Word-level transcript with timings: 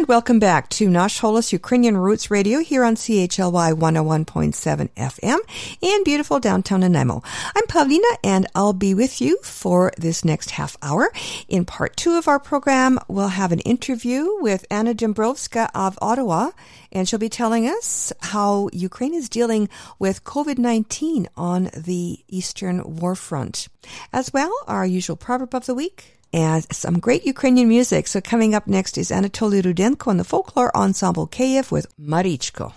And 0.00 0.08
welcome 0.08 0.38
back 0.38 0.70
to 0.70 0.88
Nash 0.88 1.20
Holos 1.20 1.52
Ukrainian 1.52 1.94
Roots 1.94 2.30
Radio 2.30 2.60
here 2.60 2.84
on 2.84 2.96
CHLY 2.96 3.72
101.7 3.74 4.88
FM 4.96 5.38
in 5.82 6.04
beautiful 6.04 6.40
downtown 6.40 6.80
Nanaimo. 6.80 7.22
I'm 7.54 7.66
Pavlina 7.66 8.10
and 8.24 8.46
I'll 8.54 8.72
be 8.72 8.94
with 8.94 9.20
you 9.20 9.38
for 9.42 9.92
this 9.98 10.24
next 10.24 10.52
half 10.52 10.74
hour. 10.80 11.12
In 11.48 11.66
part 11.66 11.98
two 11.98 12.16
of 12.16 12.28
our 12.28 12.38
program, 12.38 12.98
we'll 13.08 13.28
have 13.28 13.52
an 13.52 13.58
interview 13.58 14.26
with 14.40 14.64
Anna 14.70 14.94
Dombrovska 14.94 15.68
of 15.74 15.98
Ottawa 16.00 16.52
and 16.90 17.06
she'll 17.06 17.18
be 17.18 17.28
telling 17.28 17.66
us 17.66 18.10
how 18.20 18.70
Ukraine 18.72 19.12
is 19.12 19.28
dealing 19.28 19.68
with 19.98 20.24
COVID-19 20.24 21.26
on 21.36 21.68
the 21.76 22.20
Eastern 22.26 22.96
War 22.96 23.14
Front. 23.14 23.68
As 24.14 24.32
well, 24.32 24.52
our 24.66 24.86
usual 24.86 25.16
proverb 25.16 25.54
of 25.54 25.66
the 25.66 25.74
week, 25.74 26.19
and 26.33 26.65
some 26.71 26.99
great 26.99 27.25
Ukrainian 27.25 27.67
music. 27.67 28.07
So 28.07 28.21
coming 28.21 28.53
up 28.53 28.67
next 28.67 28.97
is 28.97 29.09
Anatoly 29.11 29.61
Rudenko 29.61 30.11
and 30.11 30.19
the 30.19 30.23
folklore 30.23 30.75
ensemble 30.75 31.27
Kiev 31.27 31.71
with 31.71 31.87
Marichko. 31.97 32.73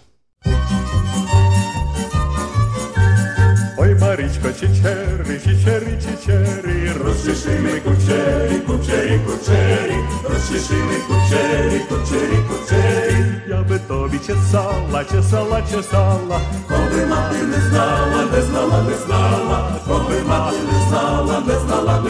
Ой, 3.80 3.95
Марічко, 3.95 4.52
чечери, 4.52 5.41
чечери, 5.45 5.98
чечери, 6.02 6.93
розчеши 7.05 7.59
ми 7.61 7.80
кучері, 7.80 8.61
кучері, 8.66 9.20
кучері, 9.27 9.97
розчеши 10.29 10.75
ми 10.75 10.95
кучері, 11.09 11.80
кучері, 11.88 12.38
кучері. 12.48 13.25
Я 13.48 13.62
би 13.62 13.79
тобі 13.79 14.19
чесала, 14.19 15.05
чесала, 15.05 15.62
чесала, 15.70 16.41
коли 16.69 17.07
мати 17.07 17.43
не 17.43 17.61
знала, 17.69 18.25
не 18.33 18.43
знала, 18.43 18.83
не 18.83 18.97
знала, 18.97 19.80
коли 19.87 20.23
мати 20.29 20.57
не 20.73 20.88
знала, 20.88 21.43
не 21.47 21.59
знала, 21.59 22.02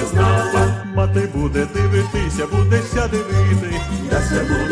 Ти 1.13 1.19
буде 1.33 1.67
дивитися, 1.75 2.47
будешся 2.51 3.07
дивити, 3.07 3.81
я 4.11 4.21
себе. 4.21 4.62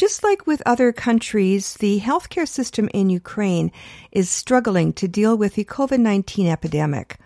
Just 0.00 0.24
like 0.24 0.46
with 0.46 0.62
other 0.64 0.92
countries, 0.92 1.74
the 1.74 2.00
healthcare 2.00 2.48
system 2.48 2.88
in 2.94 3.10
Ukraine 3.10 3.70
is 4.10 4.30
struggling 4.30 4.94
to 4.94 5.06
deal 5.06 5.36
with 5.36 5.56
the 5.56 5.64
COVID-19 5.66 6.46
epidemic. 6.50 7.18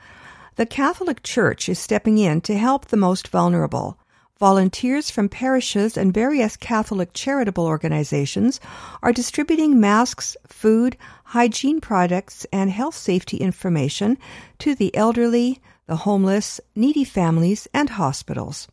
The 0.56 0.66
Catholic 0.66 1.22
Church 1.22 1.68
is 1.68 1.78
stepping 1.78 2.18
in 2.18 2.40
to 2.40 2.58
help 2.58 2.86
the 2.86 2.96
most 2.96 3.28
vulnerable. 3.28 3.96
Volunteers 4.40 5.08
from 5.08 5.28
parishes 5.28 5.96
and 5.96 6.12
various 6.12 6.56
Catholic 6.56 7.10
charitable 7.12 7.64
organizations 7.64 8.58
are 9.04 9.12
distributing 9.12 9.78
masks, 9.78 10.36
food, 10.48 10.96
hygiene 11.26 11.80
products, 11.80 12.44
and 12.52 12.72
health 12.72 12.96
safety 12.96 13.36
information 13.36 14.18
to 14.58 14.74
the 14.74 14.92
elderly, 14.96 15.62
the 15.86 15.98
homeless, 15.98 16.60
needy 16.74 17.04
families, 17.04 17.68
and 17.72 17.90
hospitals. 17.90 18.66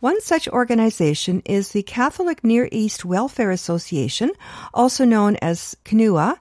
One 0.00 0.20
such 0.20 0.48
organization 0.48 1.42
is 1.44 1.72
the 1.72 1.82
Catholic 1.82 2.44
Near 2.44 2.68
East 2.72 3.04
Welfare 3.04 3.50
Association, 3.50 4.32
also 4.72 5.04
known 5.04 5.36
as 5.36 5.76
CNEWA, 5.84 6.38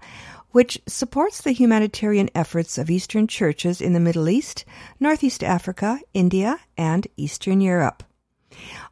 which 0.52 0.82
supports 0.88 1.42
the 1.42 1.52
humanitarian 1.52 2.30
efforts 2.36 2.78
of 2.78 2.90
Eastern 2.90 3.28
churches 3.28 3.82
in 3.82 3.94
the 3.94 4.00
Middle 4.00 4.30
East, 4.30 4.66
Northeast 5.00 5.44
Africa, 5.44 6.00
India, 6.14 6.60
and 6.78 7.08
Eastern 7.18 7.62
Europe. 7.62 8.04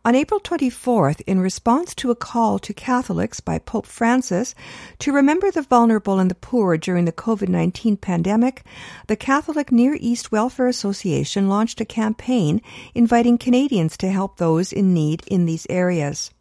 On 0.06 0.16
April 0.16 0.40
24th, 0.40 1.22
in 1.28 1.40
response 1.40 1.94
to 1.96 2.12
a 2.12 2.16
call 2.16 2.59
to 2.59 2.74
Catholics 2.74 3.40
by 3.40 3.59
Pope 3.59 3.86
Francis 3.86 4.56
to 5.00 5.12
remember 5.12 5.52
the 5.52 5.62
vulnerable 5.62 6.20
and 6.20 6.31
the 6.31 6.36
poor 6.36 6.78
during 6.78 7.06
the 7.06 7.12
COVID-19 7.12 8.00
pandemic, 8.00 8.64
the 9.08 9.16
Catholic 9.16 9.72
Near 9.72 9.97
East 10.00 10.31
Welfare 10.31 10.68
Association 10.68 11.50
launched 11.50 11.81
a 11.81 11.86
campaign 11.86 12.62
inviting 12.96 13.38
Canadians 13.38 13.97
to 13.97 14.09
help 14.09 14.38
those 14.38 14.72
in 14.72 14.94
need 14.94 15.24
in 15.28 15.46
these 15.46 15.68
areas. 15.70 16.31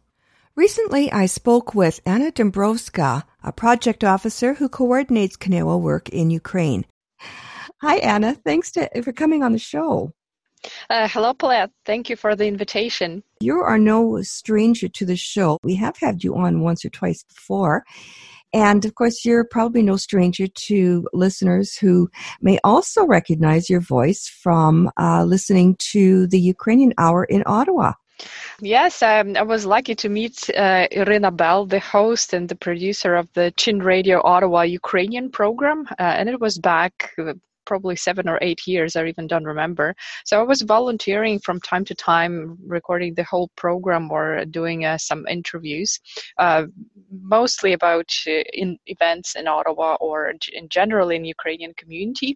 Recently, 0.55 1.11
I 1.11 1.25
spoke 1.25 1.73
with 1.73 2.01
Anna 2.05 2.31
Dombrovska, 2.31 3.23
a 3.43 3.51
project 3.53 4.03
officer 4.03 4.55
who 4.55 4.67
coordinates 4.67 5.37
CNEWA 5.37 5.79
work 5.79 6.09
in 6.09 6.29
Ukraine. 6.31 6.85
Hi, 7.81 7.95
Anna. 7.97 8.35
Thanks 8.35 8.71
to, 8.71 8.89
for 9.03 9.13
coming 9.13 9.41
on 9.41 9.53
the 9.53 9.59
show. 9.59 10.13
Uh, 10.89 11.07
hello, 11.07 11.33
Paulette. 11.33 11.71
Thank 11.85 12.09
you 12.09 12.15
for 12.15 12.35
the 12.35 12.47
invitation. 12.47 13.23
You 13.39 13.59
are 13.59 13.77
no 13.77 14.21
stranger 14.21 14.87
to 14.89 15.05
the 15.05 15.15
show. 15.15 15.57
We 15.63 15.75
have 15.75 15.97
had 15.97 16.23
you 16.23 16.35
on 16.35 16.61
once 16.61 16.83
or 16.83 16.89
twice 16.89 17.23
before. 17.23 17.83
And 18.51 18.83
of 18.83 18.95
course, 18.95 19.25
you're 19.25 19.45
probably 19.45 19.83
no 19.83 19.95
stranger 19.95 20.47
to 20.47 21.07
listeners 21.13 21.77
who 21.77 22.09
may 22.41 22.59
also 22.63 23.05
recognize 23.05 23.69
your 23.69 23.79
voice 23.79 24.27
from 24.27 24.89
uh, 24.97 25.23
listening 25.23 25.75
to 25.91 26.25
the 26.27 26.39
Ukrainian 26.39 26.93
Hour 26.97 27.25
in 27.25 27.43
Ottawa. 27.45 27.93
Yes, 28.59 29.01
um, 29.01 29.37
I 29.37 29.43
was 29.43 29.65
lucky 29.65 29.95
to 29.95 30.09
meet 30.09 30.49
uh, 30.49 30.87
Irina 30.91 31.31
Bell, 31.31 31.65
the 31.65 31.79
host 31.79 32.33
and 32.33 32.49
the 32.49 32.55
producer 32.55 33.15
of 33.15 33.31
the 33.33 33.51
Chin 33.51 33.79
Radio 33.79 34.21
Ottawa 34.25 34.63
Ukrainian 34.63 35.29
program, 35.31 35.87
uh, 35.91 36.03
and 36.17 36.27
it 36.27 36.41
was 36.41 36.57
back 36.57 37.13
uh, 37.17 37.33
probably 37.69 37.95
seven 37.95 38.25
or 38.27 38.39
eight 38.47 38.61
years, 38.65 38.95
I 38.95 39.05
even 39.05 39.27
don't 39.27 39.51
remember. 39.53 39.87
So 40.25 40.33
I 40.41 40.45
was 40.51 40.73
volunteering 40.77 41.37
from 41.45 41.57
time 41.61 41.85
to 41.89 41.95
time, 41.95 42.57
recording 42.77 43.13
the 43.13 43.29
whole 43.31 43.49
program 43.63 44.03
or 44.17 44.43
doing 44.59 44.79
uh, 44.85 44.97
some 45.09 45.21
interviews, 45.37 45.91
uh, 46.45 46.63
mostly 47.37 47.71
about 47.73 48.09
uh, 48.27 48.43
in 48.61 48.69
events 48.95 49.29
in 49.39 49.47
Ottawa 49.47 49.89
or 50.07 50.33
in 50.59 50.65
general 50.79 51.07
in 51.17 51.33
Ukrainian 51.37 51.73
community. 51.81 52.31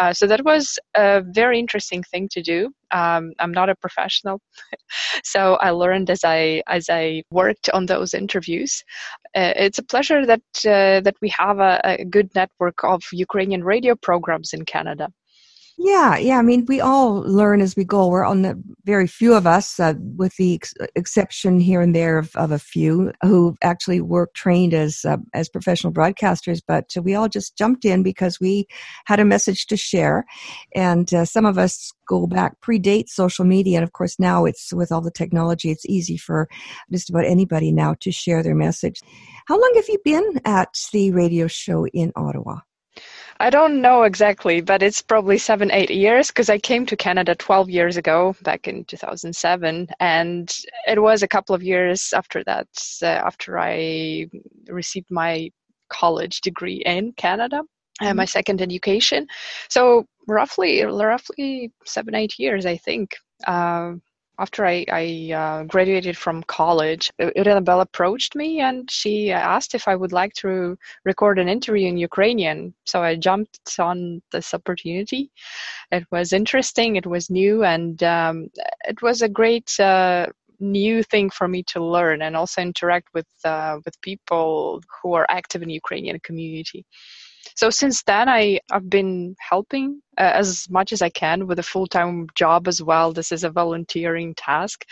Uh, 0.00 0.12
so 0.18 0.26
that 0.26 0.44
was 0.52 0.64
a 0.94 1.22
very 1.40 1.58
interesting 1.64 2.02
thing 2.10 2.28
to 2.34 2.40
do. 2.54 2.58
Um, 2.92 3.32
I'm 3.38 3.52
not 3.52 3.68
a 3.68 3.74
professional, 3.74 4.40
so 5.24 5.54
I 5.54 5.70
learned 5.70 6.10
as 6.10 6.22
I 6.24 6.62
as 6.66 6.88
I 6.90 7.22
worked 7.30 7.68
on 7.70 7.86
those 7.86 8.14
interviews. 8.14 8.82
Uh, 9.34 9.52
it's 9.56 9.78
a 9.78 9.84
pleasure 9.84 10.24
that 10.26 10.42
uh, 10.64 11.00
that 11.00 11.16
we 11.20 11.28
have 11.30 11.58
a, 11.58 11.80
a, 11.84 12.04
good 12.04 12.30
network 12.34 12.84
of 12.84 13.02
Ukrainian 13.12 13.64
radio 13.64 13.94
programs 13.94 14.52
in 14.52 14.64
Canada. 14.64 15.08
Yeah, 15.78 16.16
yeah. 16.16 16.38
I 16.38 16.42
mean, 16.42 16.64
we 16.66 16.80
all 16.80 17.16
learn 17.20 17.60
as 17.60 17.76
we 17.76 17.84
go. 17.84 18.08
We're 18.08 18.24
on 18.24 18.40
the 18.40 18.60
very 18.84 19.06
few 19.06 19.34
of 19.34 19.46
us, 19.46 19.78
uh, 19.78 19.92
with 20.16 20.34
the 20.36 20.54
ex- 20.54 20.72
exception 20.94 21.60
here 21.60 21.82
and 21.82 21.94
there 21.94 22.16
of, 22.16 22.34
of, 22.34 22.50
a 22.50 22.58
few 22.58 23.12
who 23.22 23.54
actually 23.62 24.00
work 24.00 24.32
trained 24.32 24.72
as 24.72 25.04
uh, 25.04 25.18
as 25.34 25.50
professional 25.50 25.92
broadcasters. 25.92 26.62
But 26.66 26.94
we 27.02 27.14
all 27.14 27.28
just 27.28 27.58
jumped 27.58 27.84
in 27.84 28.02
because 28.02 28.40
we 28.40 28.66
had 29.04 29.20
a 29.20 29.24
message 29.24 29.66
to 29.66 29.76
share, 29.76 30.24
and 30.74 31.12
uh, 31.12 31.26
some 31.26 31.44
of 31.44 31.58
us 31.58 31.92
go 32.08 32.26
back 32.26 32.58
predate 32.62 33.10
social 33.10 33.44
media, 33.44 33.76
and 33.76 33.84
of 33.84 33.92
course 33.92 34.18
now 34.18 34.46
it's 34.46 34.72
with 34.72 34.90
all 34.90 35.02
the 35.02 35.10
technology, 35.10 35.70
it's 35.70 35.84
easy 35.86 36.16
for 36.16 36.48
just 36.90 37.10
about 37.10 37.26
anybody 37.26 37.70
now 37.70 37.94
to 38.00 38.10
share 38.10 38.42
their 38.42 38.54
message. 38.54 39.02
How 39.46 39.60
long 39.60 39.72
have 39.76 39.88
you 39.90 39.98
been 40.02 40.40
at 40.46 40.70
the 40.92 41.10
radio 41.10 41.48
show 41.48 41.86
in 41.88 42.12
Ottawa? 42.16 42.60
I 43.38 43.50
don't 43.50 43.82
know 43.82 44.04
exactly, 44.04 44.60
but 44.60 44.82
it's 44.82 45.02
probably 45.02 45.38
seven, 45.38 45.70
eight 45.70 45.90
years 45.90 46.28
because 46.28 46.48
I 46.48 46.58
came 46.58 46.86
to 46.86 46.96
Canada 46.96 47.34
12 47.34 47.68
years 47.68 47.96
ago, 47.96 48.34
back 48.42 48.66
in 48.66 48.84
2007. 48.84 49.88
And 50.00 50.58
it 50.86 51.00
was 51.00 51.22
a 51.22 51.28
couple 51.28 51.54
of 51.54 51.62
years 51.62 52.12
after 52.14 52.42
that, 52.44 52.68
uh, 53.02 53.06
after 53.06 53.58
I 53.58 54.28
received 54.68 55.10
my 55.10 55.50
college 55.88 56.40
degree 56.40 56.82
in 56.86 57.12
Canada. 57.12 57.62
Uh, 58.02 58.12
my 58.12 58.26
second 58.26 58.60
education, 58.60 59.26
so 59.70 60.04
roughly, 60.28 60.84
roughly 60.84 61.72
seven, 61.86 62.14
eight 62.14 62.38
years, 62.38 62.66
I 62.66 62.76
think. 62.76 63.16
Uh, 63.46 63.94
after 64.38 64.66
I, 64.66 64.84
I 64.90 65.32
uh, 65.32 65.64
graduated 65.64 66.16
from 66.16 66.42
college, 66.44 67.10
Irina 67.18 67.60
Bell 67.60 67.80
approached 67.80 68.34
me 68.34 68.60
and 68.60 68.90
she 68.90 69.32
asked 69.32 69.74
if 69.74 69.88
I 69.88 69.96
would 69.96 70.12
like 70.12 70.34
to 70.34 70.76
record 71.04 71.38
an 71.38 71.48
interview 71.48 71.88
in 71.88 71.96
Ukrainian. 71.96 72.74
So 72.84 73.02
I 73.02 73.16
jumped 73.16 73.78
on 73.78 74.20
this 74.32 74.52
opportunity. 74.52 75.30
It 75.90 76.04
was 76.10 76.32
interesting, 76.32 76.96
it 76.96 77.06
was 77.06 77.30
new, 77.30 77.64
and 77.64 78.02
um, 78.02 78.48
it 78.86 79.00
was 79.00 79.22
a 79.22 79.28
great 79.28 79.78
uh, 79.80 80.26
new 80.60 81.02
thing 81.02 81.30
for 81.30 81.48
me 81.48 81.62
to 81.62 81.84
learn 81.84 82.22
and 82.22 82.36
also 82.36 82.60
interact 82.60 83.08
with 83.14 83.26
uh, 83.44 83.78
with 83.84 84.00
people 84.00 84.82
who 85.02 85.14
are 85.14 85.26
active 85.28 85.62
in 85.62 85.68
the 85.68 85.74
Ukrainian 85.74 86.18
community. 86.20 86.84
So 87.54 87.70
since 87.70 88.02
then, 88.02 88.28
I 88.28 88.60
I've 88.70 88.90
been 88.90 89.36
helping 89.38 90.00
uh, 90.18 90.32
as 90.34 90.66
much 90.70 90.92
as 90.92 91.02
I 91.02 91.10
can 91.10 91.46
with 91.46 91.58
a 91.58 91.62
full 91.62 91.86
time 91.86 92.26
job 92.34 92.68
as 92.68 92.82
well. 92.82 93.12
This 93.12 93.32
is 93.32 93.44
a 93.44 93.50
volunteering 93.50 94.34
task, 94.34 94.84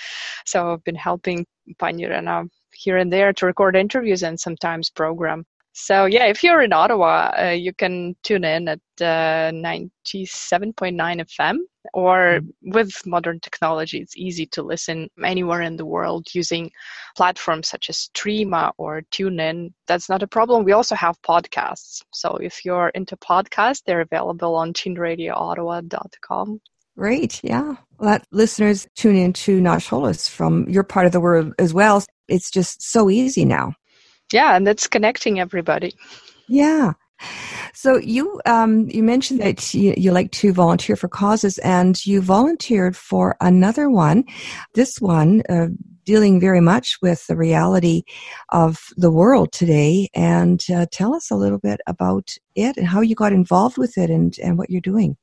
so 0.47 0.73
I've 0.73 0.85
been 0.85 0.95
helping 0.95 1.47
Pani 1.79 2.05
Irena 2.05 2.45
here 2.73 2.99
and 2.99 3.13
there 3.13 3.33
to 3.33 3.47
record 3.47 3.77
interviews 3.77 4.23
and 4.23 4.39
sometimes 4.39 4.91
program. 4.91 5.45
So 5.73 6.05
yeah, 6.07 6.27
if 6.27 6.45
you're 6.45 6.63
in 6.63 6.73
Ottawa, 6.73 7.33
uh, 7.37 7.51
you 7.51 7.73
can 7.75 8.15
tune 8.23 8.45
in 8.45 8.69
at 8.69 8.81
uh, 9.01 9.51
97.9 9.51 10.95
FM 10.95 11.57
or 11.93 12.41
mm-hmm. 12.41 12.71
with 12.71 13.07
modern 13.07 13.41
technology, 13.41 13.99
it's 13.99 14.17
easy 14.17 14.47
to 14.47 14.63
listen 14.63 15.11
anywhere 15.23 15.63
in 15.63 15.77
the 15.77 15.87
world 15.87 16.27
using 16.33 16.71
platforms 17.17 17.69
such 17.69 17.91
as 17.91 18.11
Streama 18.15 18.73
or 18.79 19.03
TuneIn. 19.11 19.73
That's 19.87 20.09
not 20.09 20.23
a 20.23 20.27
problem. 20.27 20.65
We 20.65 20.73
also 20.73 20.95
have 20.95 21.21
podcasts. 21.23 22.03
So 22.13 22.37
if 22.37 22.65
you're 22.65 22.89
into 22.89 23.17
podcasts, 23.17 23.83
they're 23.87 24.01
available 24.01 24.55
on 24.55 24.73
chinradioottawa.com. 24.73 26.61
Great. 26.97 27.41
Yeah. 27.43 27.75
Let 27.99 28.25
listeners 28.31 28.87
tune 28.95 29.17
in 29.17 29.33
to 29.33 29.61
Nash 29.61 29.89
Holos 29.89 30.29
from 30.31 30.69
your 30.69 30.85
part 30.85 31.07
of 31.07 31.13
the 31.13 31.21
world 31.21 31.53
as 31.59 31.75
well. 31.75 32.05
It's 32.29 32.51
just 32.51 32.83
so 32.83 33.11
easy 33.11 33.45
now 33.45 33.75
yeah 34.33 34.57
and 34.57 34.67
that's 34.67 34.87
connecting 34.87 35.41
everybody 35.41 35.95
yeah 36.49 36.93
so 37.73 37.97
you 37.97 38.41
um, 38.47 38.89
you 38.89 39.03
mentioned 39.03 39.41
that 39.41 39.75
you, 39.75 39.95
you, 39.97 40.13
like 40.13 40.31
to 40.33 40.53
volunteer 40.53 40.97
for 40.97 41.09
causes, 41.09 41.59
and 41.59 42.05
you 42.05 42.21
volunteered 42.21 42.97
for 42.97 43.37
another 43.41 43.91
one. 43.91 44.25
This 44.75 45.01
one 45.01 45.43
uh, 45.49 45.69
dealing 46.05 46.41
very 46.41 46.61
much 46.61 46.99
with 47.03 47.27
the 47.27 47.37
reality 47.37 48.03
of 48.51 48.89
the 48.97 49.11
world 49.11 49.53
today. 49.53 50.09
And 50.15 50.65
uh, 50.73 50.87
tell 50.91 51.15
us 51.15 51.31
a 51.31 51.37
little 51.37 51.59
bit 51.59 51.81
about 51.87 52.37
it 52.55 52.77
and 52.77 52.87
how 52.87 53.01
you 53.01 53.15
got 53.15 53.33
involved 53.33 53.79
with 53.79 53.97
it 53.99 54.11
and, 54.11 54.37
and 54.43 54.59
what 54.59 54.71
you're 54.71 54.81
doing. 54.81 55.17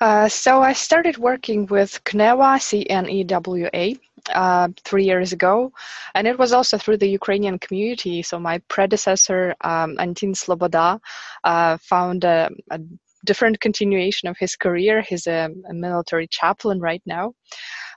Uh, 0.00 0.28
so 0.28 0.62
I 0.62 0.72
started 0.72 1.18
working 1.18 1.66
with 1.66 2.02
CNEWA, 2.04 2.60
C-N-E-W-A, 2.60 3.96
uh, 4.34 4.68
three 4.84 5.04
years 5.04 5.32
ago, 5.32 5.72
and 6.14 6.26
it 6.26 6.38
was 6.38 6.52
also 6.52 6.78
through 6.78 6.98
the 6.98 7.08
Ukrainian 7.08 7.58
community. 7.58 8.22
So 8.22 8.38
my 8.38 8.58
predecessor, 8.68 9.54
um, 9.62 9.96
Antin 9.98 10.32
Sloboda, 10.32 11.00
uh, 11.44 11.76
found 11.78 12.24
a, 12.24 12.50
a, 12.70 12.80
different 13.26 13.60
continuation 13.60 14.30
of 14.30 14.36
his 14.38 14.56
career. 14.56 15.02
He's 15.02 15.26
a, 15.26 15.50
a 15.68 15.74
military 15.74 16.26
chaplain 16.26 16.80
right 16.80 17.02
now 17.04 17.34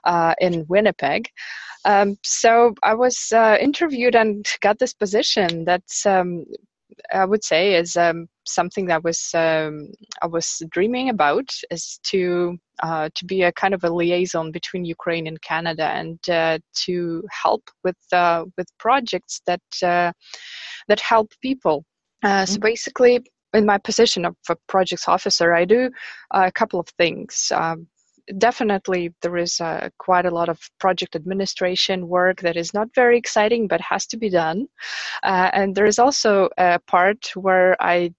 uh, 0.04 0.34
in 0.38 0.66
Winnipeg. 0.68 1.30
Um, 1.86 2.18
so 2.22 2.74
I 2.82 2.94
was 2.94 3.32
uh, 3.34 3.56
interviewed 3.60 4.16
and 4.16 4.46
got 4.60 4.78
this 4.78 4.94
position 4.94 5.64
that's 5.64 6.04
um, 6.06 6.44
I 7.12 7.24
would 7.24 7.44
say 7.44 7.74
is 7.74 7.96
um, 7.96 8.28
something 8.46 8.86
that 8.86 9.04
was 9.04 9.30
um, 9.34 9.88
I 10.22 10.26
was 10.26 10.62
dreaming 10.70 11.08
about 11.08 11.50
is 11.70 11.98
to 12.04 12.58
uh, 12.82 13.08
to 13.14 13.24
be 13.24 13.42
a 13.42 13.52
kind 13.52 13.74
of 13.74 13.84
a 13.84 13.90
liaison 13.90 14.50
between 14.50 14.84
Ukraine 14.84 15.26
and 15.26 15.40
Canada 15.42 15.86
and 15.86 16.18
uh, 16.28 16.58
to 16.84 17.22
help 17.30 17.62
with 17.82 17.96
uh, 18.12 18.44
with 18.56 18.66
projects 18.78 19.40
that 19.46 19.62
uh, 19.82 20.12
that 20.88 21.00
help 21.00 21.32
people. 21.42 21.84
Uh, 22.22 22.28
mm-hmm. 22.28 22.52
So 22.52 22.60
basically, 22.60 23.20
in 23.52 23.66
my 23.66 23.78
position 23.78 24.24
of 24.24 24.36
a 24.48 24.56
projects 24.68 25.08
officer, 25.08 25.54
I 25.54 25.64
do 25.64 25.90
a 26.32 26.50
couple 26.50 26.80
of 26.80 26.88
things. 26.98 27.52
Um, 27.54 27.86
definitely 28.38 29.12
there 29.22 29.36
is 29.36 29.60
uh, 29.60 29.88
quite 29.98 30.26
a 30.26 30.30
lot 30.30 30.48
of 30.48 30.58
project 30.80 31.14
administration 31.14 32.08
work 32.08 32.40
that 32.40 32.56
is 32.56 32.72
not 32.72 32.88
very 32.94 33.18
exciting 33.18 33.68
but 33.68 33.80
has 33.80 34.06
to 34.06 34.16
be 34.16 34.30
done 34.30 34.66
uh, 35.22 35.50
and 35.52 35.74
there 35.74 35.86
is 35.86 35.98
also 35.98 36.48
a 36.58 36.78
part 36.86 37.30
where 37.36 37.76
i 37.80 38.10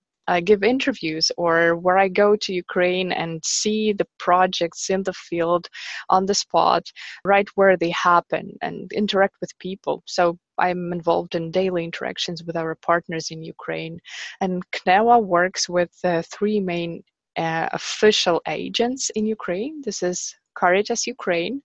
give 0.44 0.64
interviews 0.64 1.32
or 1.38 1.76
where 1.76 1.98
I 1.98 2.08
go 2.08 2.36
to 2.36 2.54
Ukraine 2.54 3.12
and 3.12 3.44
see 3.46 3.94
the 3.94 4.08
projects 4.18 4.90
in 4.90 5.04
the 5.04 5.14
field 5.14 5.68
on 6.10 6.26
the 6.26 6.34
spot, 6.34 6.84
right 7.24 7.48
where 7.56 7.78
they 7.78 7.92
happen, 7.92 8.58
and 8.62 8.92
interact 8.94 9.36
with 9.42 9.58
people. 9.60 10.04
So 10.06 10.38
I'm 10.58 10.92
involved 10.94 11.36
in 11.36 11.52
daily 11.52 11.84
interactions 11.84 12.44
with 12.44 12.56
our 12.56 12.76
partners 12.76 13.30
in 13.30 13.44
Ukraine. 13.44 14.00
And 14.42 14.64
CNEWA 14.72 15.24
works 15.24 15.70
with 15.70 15.92
uh, 16.04 16.24
three 16.32 16.60
main 16.60 17.04
uh, 17.38 17.70
official 17.72 18.42
agents 18.48 19.10
in 19.12 19.26
Ukraine. 19.26 19.82
This 19.84 20.04
is 20.04 20.36
Caritas 20.56 21.06
Ukraine, 21.08 21.62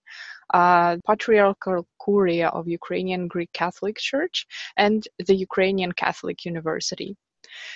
uh, 0.52 0.96
Patriarchal 1.06 1.86
Curia 2.04 2.48
of 2.48 2.68
Ukrainian 2.68 3.28
Greek 3.28 3.52
Catholic 3.52 3.96
Church, 3.98 4.46
and 4.76 5.06
the 5.26 5.34
Ukrainian 5.34 5.92
Catholic 5.92 6.44
University. 6.44 7.16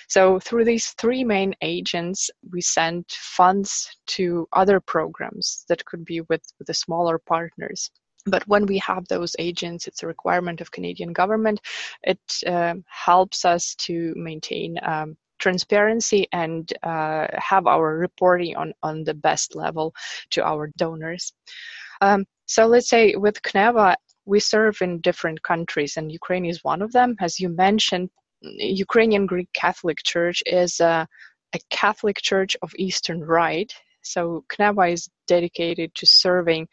So, 0.07 0.39
through 0.39 0.65
these 0.65 0.87
three 1.01 1.23
main 1.23 1.53
agents, 1.61 2.29
we 2.51 2.61
send 2.61 3.05
funds 3.09 3.89
to 4.07 4.47
other 4.53 4.79
programs 4.79 5.65
that 5.69 5.83
could 5.85 6.05
be 6.05 6.21
with, 6.21 6.43
with 6.59 6.67
the 6.67 6.73
smaller 6.73 7.17
partners. 7.17 7.91
But 8.25 8.47
when 8.47 8.65
we 8.65 8.77
have 8.79 9.07
those 9.07 9.35
agents, 9.37 9.87
it's 9.87 10.01
a 10.01 10.07
requirement 10.07 10.59
of 10.61 10.71
Canadian 10.71 11.13
government. 11.13 11.61
It 12.03 12.19
uh, 12.47 12.75
helps 12.87 13.45
us 13.45 13.75
to 13.87 14.13
maintain 14.15 14.77
um, 14.83 15.17
transparency 15.39 16.27
and 16.31 16.71
uh, 16.83 17.27
have 17.33 17.67
our 17.67 17.97
reporting 17.97 18.55
on, 18.55 18.73
on 18.83 19.03
the 19.03 19.13
best 19.13 19.55
level 19.55 19.93
to 20.31 20.43
our 20.43 20.71
donors. 20.77 21.33
Um, 22.01 22.25
so 22.45 22.65
let's 22.67 22.89
say 22.89 23.15
with 23.15 23.41
CNEWA, 23.41 23.95
we 24.25 24.39
serve 24.39 24.81
in 24.81 25.01
different 25.01 25.41
countries, 25.43 25.97
and 25.97 26.11
Ukraine 26.11 26.45
is 26.45 26.63
one 26.63 26.81
of 26.81 26.91
them. 26.91 27.15
As 27.19 27.39
you 27.39 27.49
mentioned, 27.49 28.09
Ukrainian 28.41 29.25
Greek 29.25 29.49
Catholic 29.53 29.99
Church 30.03 30.41
is 30.45 30.79
a, 30.79 31.07
a 31.53 31.59
Catholic 31.69 32.17
Church 32.21 32.57
of 32.61 32.71
Eastern 32.77 33.21
Rite. 33.21 33.73
So 34.01 34.43
CNEWA 34.51 34.93
is 34.93 35.09
dedicated 35.27 35.93
to 35.95 36.05
serving 36.05 36.67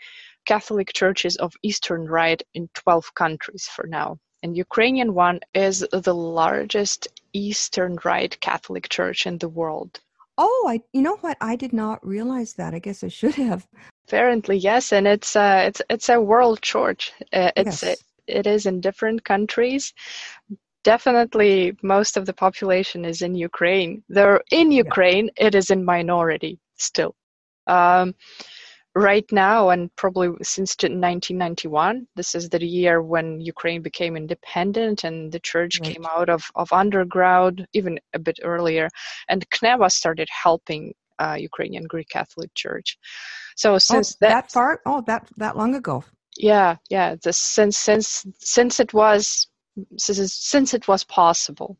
Catholic 0.46 0.92
churches 0.92 1.36
of 1.36 1.52
Eastern 1.62 2.06
Rite 2.06 2.42
in 2.54 2.68
12 2.74 3.14
countries 3.14 3.68
for 3.74 3.86
now 3.86 4.18
and 4.42 4.56
Ukrainian 4.56 5.14
one 5.14 5.40
is 5.54 5.86
the 5.92 6.14
largest 6.14 7.08
Eastern 7.32 7.98
Rite 8.04 8.40
Catholic 8.40 8.88
Church 8.88 9.26
in 9.26 9.38
the 9.38 9.48
world. 9.48 10.00
Oh, 10.38 10.66
I 10.68 10.80
you 10.92 11.02
know 11.02 11.16
what? 11.16 11.36
I 11.40 11.56
did 11.56 11.72
not 11.72 12.04
realize 12.06 12.54
that. 12.54 12.74
I 12.74 12.78
guess 12.78 13.04
I 13.04 13.08
should 13.08 13.34
have. 13.34 13.66
Apparently, 14.08 14.56
yes, 14.56 14.92
and 14.92 15.06
it's 15.06 15.36
uh, 15.36 15.64
it's 15.66 15.82
it's 15.90 16.08
a 16.08 16.20
world 16.20 16.62
church. 16.62 17.12
Uh, 17.32 17.50
it's 17.56 17.82
yes. 17.82 18.00
it, 18.26 18.38
it 18.38 18.46
is 18.46 18.66
in 18.66 18.80
different 18.80 19.24
countries. 19.24 19.92
Definitely, 20.84 21.76
most 21.82 22.16
of 22.16 22.26
the 22.26 22.32
population 22.32 23.04
is 23.04 23.22
in 23.22 23.34
Ukraine. 23.34 24.02
Though 24.08 24.40
in 24.50 24.72
Ukraine, 24.72 25.30
yeah. 25.36 25.46
it 25.46 25.54
is 25.54 25.70
in 25.70 25.84
minority 25.84 26.58
still. 26.76 27.14
Um, 27.66 28.14
right 28.94 29.24
now 29.32 29.70
and 29.70 29.94
probably 29.96 30.28
since 30.42 30.76
1991 30.76 32.06
this 32.14 32.34
is 32.34 32.48
the 32.48 32.62
year 32.64 33.00
when 33.02 33.40
ukraine 33.40 33.80
became 33.80 34.16
independent 34.16 35.04
and 35.04 35.32
the 35.32 35.40
church 35.40 35.80
right. 35.80 35.94
came 35.94 36.04
out 36.06 36.28
of, 36.28 36.44
of 36.56 36.70
underground 36.72 37.66
even 37.72 37.98
a 38.12 38.18
bit 38.18 38.38
earlier 38.42 38.88
and 39.28 39.48
CNEWA 39.50 39.90
started 39.90 40.28
helping 40.30 40.92
uh, 41.18 41.36
ukrainian 41.38 41.84
greek 41.84 42.08
catholic 42.08 42.50
church. 42.54 42.98
So 43.56 43.74
oh, 43.74 43.78
since 43.78 44.12
oh, 44.12 44.16
that, 44.20 44.28
that 44.28 44.52
far? 44.52 44.80
Oh 44.86 45.02
that 45.06 45.28
that 45.36 45.56
long 45.56 45.74
ago. 45.74 46.04
Yeah 46.36 46.76
yeah 46.90 47.16
the, 47.22 47.32
since 47.32 47.78
since 47.78 48.26
since 48.40 48.80
it 48.80 48.92
was 48.92 49.48
since, 49.96 50.34
since 50.34 50.74
it 50.74 50.86
was 50.88 51.04
possible. 51.04 51.78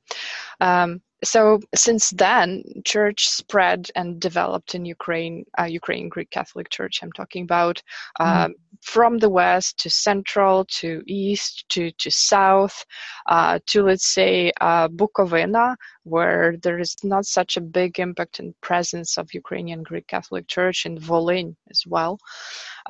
Um, 0.61 1.02
so 1.25 1.61
since 1.75 2.11
then, 2.11 2.64
church 2.85 3.29
spread 3.29 3.91
and 3.95 4.21
developed 4.21 4.75
in 4.75 4.85
Ukraine, 4.85 5.45
uh, 5.59 5.64
Ukraine 5.64 6.09
Greek 6.09 6.31
Catholic 6.31 6.69
Church. 6.69 7.00
I'm 7.02 7.12
talking 7.12 7.45
about 7.45 7.83
mm. 8.21 8.52
from 8.83 9.19
the 9.19 9.29
west 9.31 9.79
to 9.81 9.91
central 9.91 10.64
to 10.81 11.02
east 11.07 11.69
to 11.71 11.91
to 11.93 12.11
south 12.11 12.85
uh, 13.26 13.61
to 13.67 13.83
let's 13.85 14.07
say 14.07 14.52
uh, 14.61 14.88
Bukovina, 14.88 15.76
where 16.02 16.57
there 16.62 16.79
is 16.79 16.97
not 17.05 17.25
such 17.25 17.57
a 17.57 17.61
big 17.61 18.00
impact 18.00 18.41
and 18.41 18.55
presence 18.61 19.17
of 19.17 19.33
Ukrainian 19.33 19.83
Greek 19.85 20.09
Catholic 20.09 20.49
Church 20.49 20.87
in 20.87 20.99
Volyn 20.99 21.55
as 21.71 21.85
well. 21.87 22.19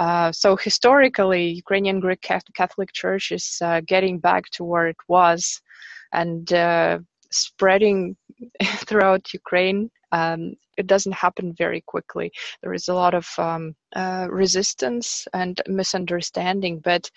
Uh, 0.01 0.33
so 0.33 0.57
historically, 0.57 1.49
Ukrainian 1.51 2.01
Greek 2.01 2.23
Catholic 2.55 2.93
Church 2.93 3.31
is 3.31 3.59
uh, 3.61 3.81
getting 3.87 4.19
back 4.19 4.45
to 4.53 4.65
where 4.65 4.87
it 4.87 4.97
was 5.09 5.61
and 6.13 6.53
uh, 6.53 6.99
spreading 7.33 8.17
throughout 8.87 9.33
Ukraine. 9.33 9.91
Um, 10.13 10.55
it 10.77 10.87
doesn't 10.87 11.13
happen 11.13 11.55
very 11.57 11.83
quickly. 11.83 12.33
There 12.63 12.75
is 12.75 12.89
a 12.89 12.95
lot 12.95 13.15
of 13.15 13.29
um, 13.39 13.75
uh, 13.95 14.27
resistance 14.31 15.27
and 15.33 15.61
misunderstanding, 15.67 16.81
but 16.81 17.11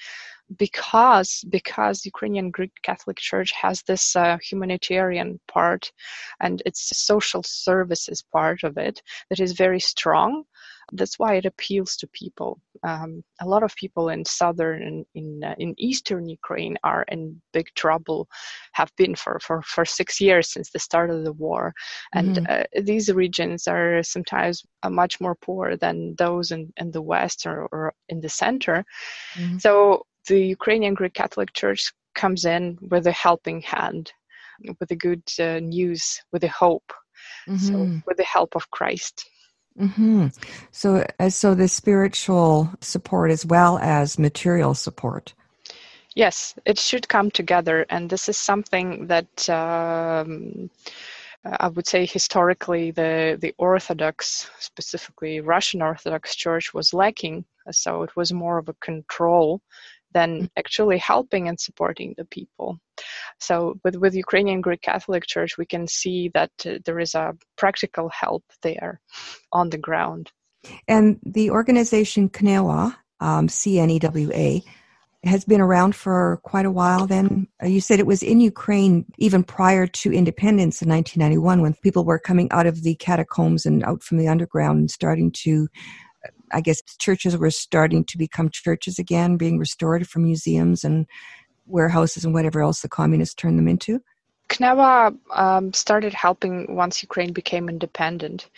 because 0.57 1.43
because 1.49 2.05
Ukrainian 2.05 2.51
Greek 2.51 2.71
Catholic 2.83 3.17
Church 3.17 3.51
has 3.53 3.81
this 3.83 4.15
uh, 4.15 4.37
humanitarian 4.49 5.39
part 5.47 5.91
and 6.39 6.61
its 6.65 6.97
social 6.97 7.43
services 7.43 8.23
part 8.31 8.63
of 8.63 8.77
it 8.77 9.01
that 9.29 9.39
is 9.39 9.53
very 9.53 9.79
strong. 9.79 10.43
That's 10.91 11.17
why 11.17 11.33
it 11.35 11.45
appeals 11.45 11.97
to 11.97 12.07
people. 12.13 12.61
Um, 12.83 13.23
a 13.41 13.47
lot 13.47 13.63
of 13.63 13.75
people 13.75 14.09
in 14.09 14.23
southern 14.23 14.83
and 14.83 15.05
in 15.15 15.43
uh, 15.43 15.55
in 15.57 15.73
eastern 15.79 16.29
Ukraine 16.29 16.77
are 16.83 17.05
in 17.07 17.41
big 17.53 17.67
trouble, 17.73 18.27
have 18.73 18.91
been 18.95 19.15
for, 19.15 19.39
for, 19.39 19.63
for 19.63 19.83
six 19.83 20.21
years 20.21 20.47
since 20.53 20.69
the 20.69 20.77
start 20.77 21.09
of 21.09 21.23
the 21.23 21.33
war, 21.33 21.73
and 22.13 22.35
mm-hmm. 22.35 22.45
uh, 22.77 22.81
these 22.83 23.11
regions 23.11 23.67
are 23.67 24.03
sometimes 24.03 24.63
uh, 24.83 24.89
much 24.91 25.19
more 25.19 25.33
poor 25.33 25.75
than 25.75 26.13
those 26.19 26.51
in, 26.51 26.71
in 26.77 26.91
the 26.91 27.01
west 27.01 27.47
or, 27.47 27.67
or 27.71 27.91
in 28.09 28.21
the 28.21 28.29
center. 28.29 28.85
Mm-hmm. 29.35 29.57
So 29.57 30.03
the 30.27 30.39
Ukrainian 30.39 30.93
Greek 30.93 31.13
Catholic 31.13 31.53
Church 31.53 31.91
comes 32.13 32.45
in 32.45 32.77
with 32.81 33.07
a 33.07 33.11
helping 33.11 33.61
hand, 33.61 34.11
with 34.79 34.89
the 34.89 34.95
good 34.95 35.23
uh, 35.39 35.59
news, 35.59 36.21
with 36.31 36.41
the 36.41 36.47
hope. 36.47 36.91
Mm-hmm. 37.47 37.57
So 37.57 38.01
with 38.05 38.17
the 38.17 38.23
help 38.23 38.55
of 38.55 38.69
Christ. 38.71 39.29
Mm-hmm. 39.79 40.27
So, 40.71 41.05
uh, 41.19 41.29
so 41.29 41.53
the 41.53 41.67
spiritual 41.67 42.71
support 42.81 43.31
as 43.31 43.45
well 43.45 43.77
as 43.79 44.17
material 44.17 44.73
support. 44.73 45.33
Yes, 46.15 46.55
it 46.65 46.79
should 46.79 47.09
come 47.09 47.29
together, 47.29 47.85
and 47.89 48.09
this 48.09 48.29
is 48.29 48.37
something 48.37 49.07
that 49.07 49.49
um, 49.49 50.69
I 51.43 51.67
would 51.67 51.87
say 51.87 52.05
historically 52.05 52.91
the 52.91 53.37
the 53.39 53.53
Orthodox, 53.57 54.49
specifically 54.59 55.41
Russian 55.41 55.81
Orthodox 55.81 56.35
Church, 56.35 56.73
was 56.73 56.93
lacking. 56.93 57.43
So 57.71 58.03
it 58.03 58.15
was 58.15 58.31
more 58.31 58.57
of 58.57 58.69
a 58.69 58.75
control 58.75 59.61
than 60.15 60.49
actually 60.57 60.97
helping 60.97 61.47
and 61.49 61.59
supporting 61.59 62.15
the 62.17 62.25
people. 62.25 62.79
So 63.39 63.75
with, 63.83 63.95
with 63.97 64.15
Ukrainian 64.15 64.61
Greek 64.61 64.81
Catholic 64.81 65.27
Church, 65.27 65.57
we 65.57 65.65
can 65.65 65.87
see 65.87 66.31
that 66.33 66.51
uh, 66.65 66.79
there 66.85 66.99
is 66.99 67.13
a 67.15 67.35
practical 67.57 68.07
help 68.09 68.43
there 68.63 69.01
on 69.51 69.69
the 69.69 69.77
ground. 69.77 70.31
And 70.87 71.19
the 71.23 71.51
organization 71.51 72.29
CNEWA, 72.29 72.95
um, 73.19 73.49
C-N-E-W-A, 73.49 74.63
has 75.25 75.43
been 75.43 75.59
around 75.59 75.95
for 75.95 76.39
quite 76.43 76.65
a 76.65 76.71
while 76.71 77.07
then. 77.07 77.47
Uh, 77.61 77.67
you 77.67 77.81
said 77.81 77.99
it 77.99 78.07
was 78.07 78.23
in 78.23 78.39
Ukraine 78.39 79.05
even 79.17 79.43
prior 79.43 79.85
to 79.85 80.13
independence 80.13 80.81
in 80.81 80.89
1991 80.89 81.61
when 81.61 81.73
people 81.83 82.05
were 82.05 82.19
coming 82.19 82.47
out 82.51 82.67
of 82.67 82.83
the 82.83 82.95
catacombs 82.95 83.65
and 83.65 83.83
out 83.83 84.01
from 84.01 84.17
the 84.17 84.29
underground 84.29 84.79
and 84.79 84.91
starting 84.91 85.31
to 85.43 85.67
I 86.51 86.61
guess 86.61 86.81
churches 86.99 87.37
were 87.37 87.51
starting 87.51 88.03
to 88.05 88.17
become 88.17 88.49
churches 88.49 88.99
again, 88.99 89.37
being 89.37 89.57
restored 89.57 90.07
from 90.07 90.23
museums 90.23 90.83
and 90.83 91.05
warehouses 91.65 92.25
and 92.25 92.33
whatever 92.33 92.61
else 92.61 92.81
the 92.81 92.89
communists 92.89 93.35
turned 93.35 93.57
them 93.57 93.67
into? 93.67 94.01
CNEWA 94.49 95.17
um, 95.31 95.73
started 95.73 96.13
helping 96.13 96.75
once 96.75 97.01
Ukraine 97.01 97.33
became 97.33 97.67
independent, 97.67 98.49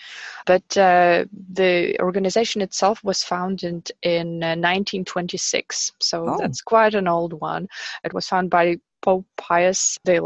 but 0.46 0.78
uh, 0.78 1.26
the 1.54 1.98
organization 2.02 2.62
itself 2.62 3.02
was 3.04 3.24
founded 3.24 3.90
in 4.04 4.44
uh, 4.44 4.60
1926, 4.60 5.94
so 6.00 6.28
oh. 6.28 6.38
that's 6.38 6.62
quite 6.62 6.94
an 6.94 7.08
old 7.08 7.34
one. 7.34 7.68
It 8.04 8.14
was 8.14 8.28
founded 8.28 8.52
by 8.52 8.78
Pope 9.02 9.26
Pius 9.38 9.98
XI. 10.06 10.20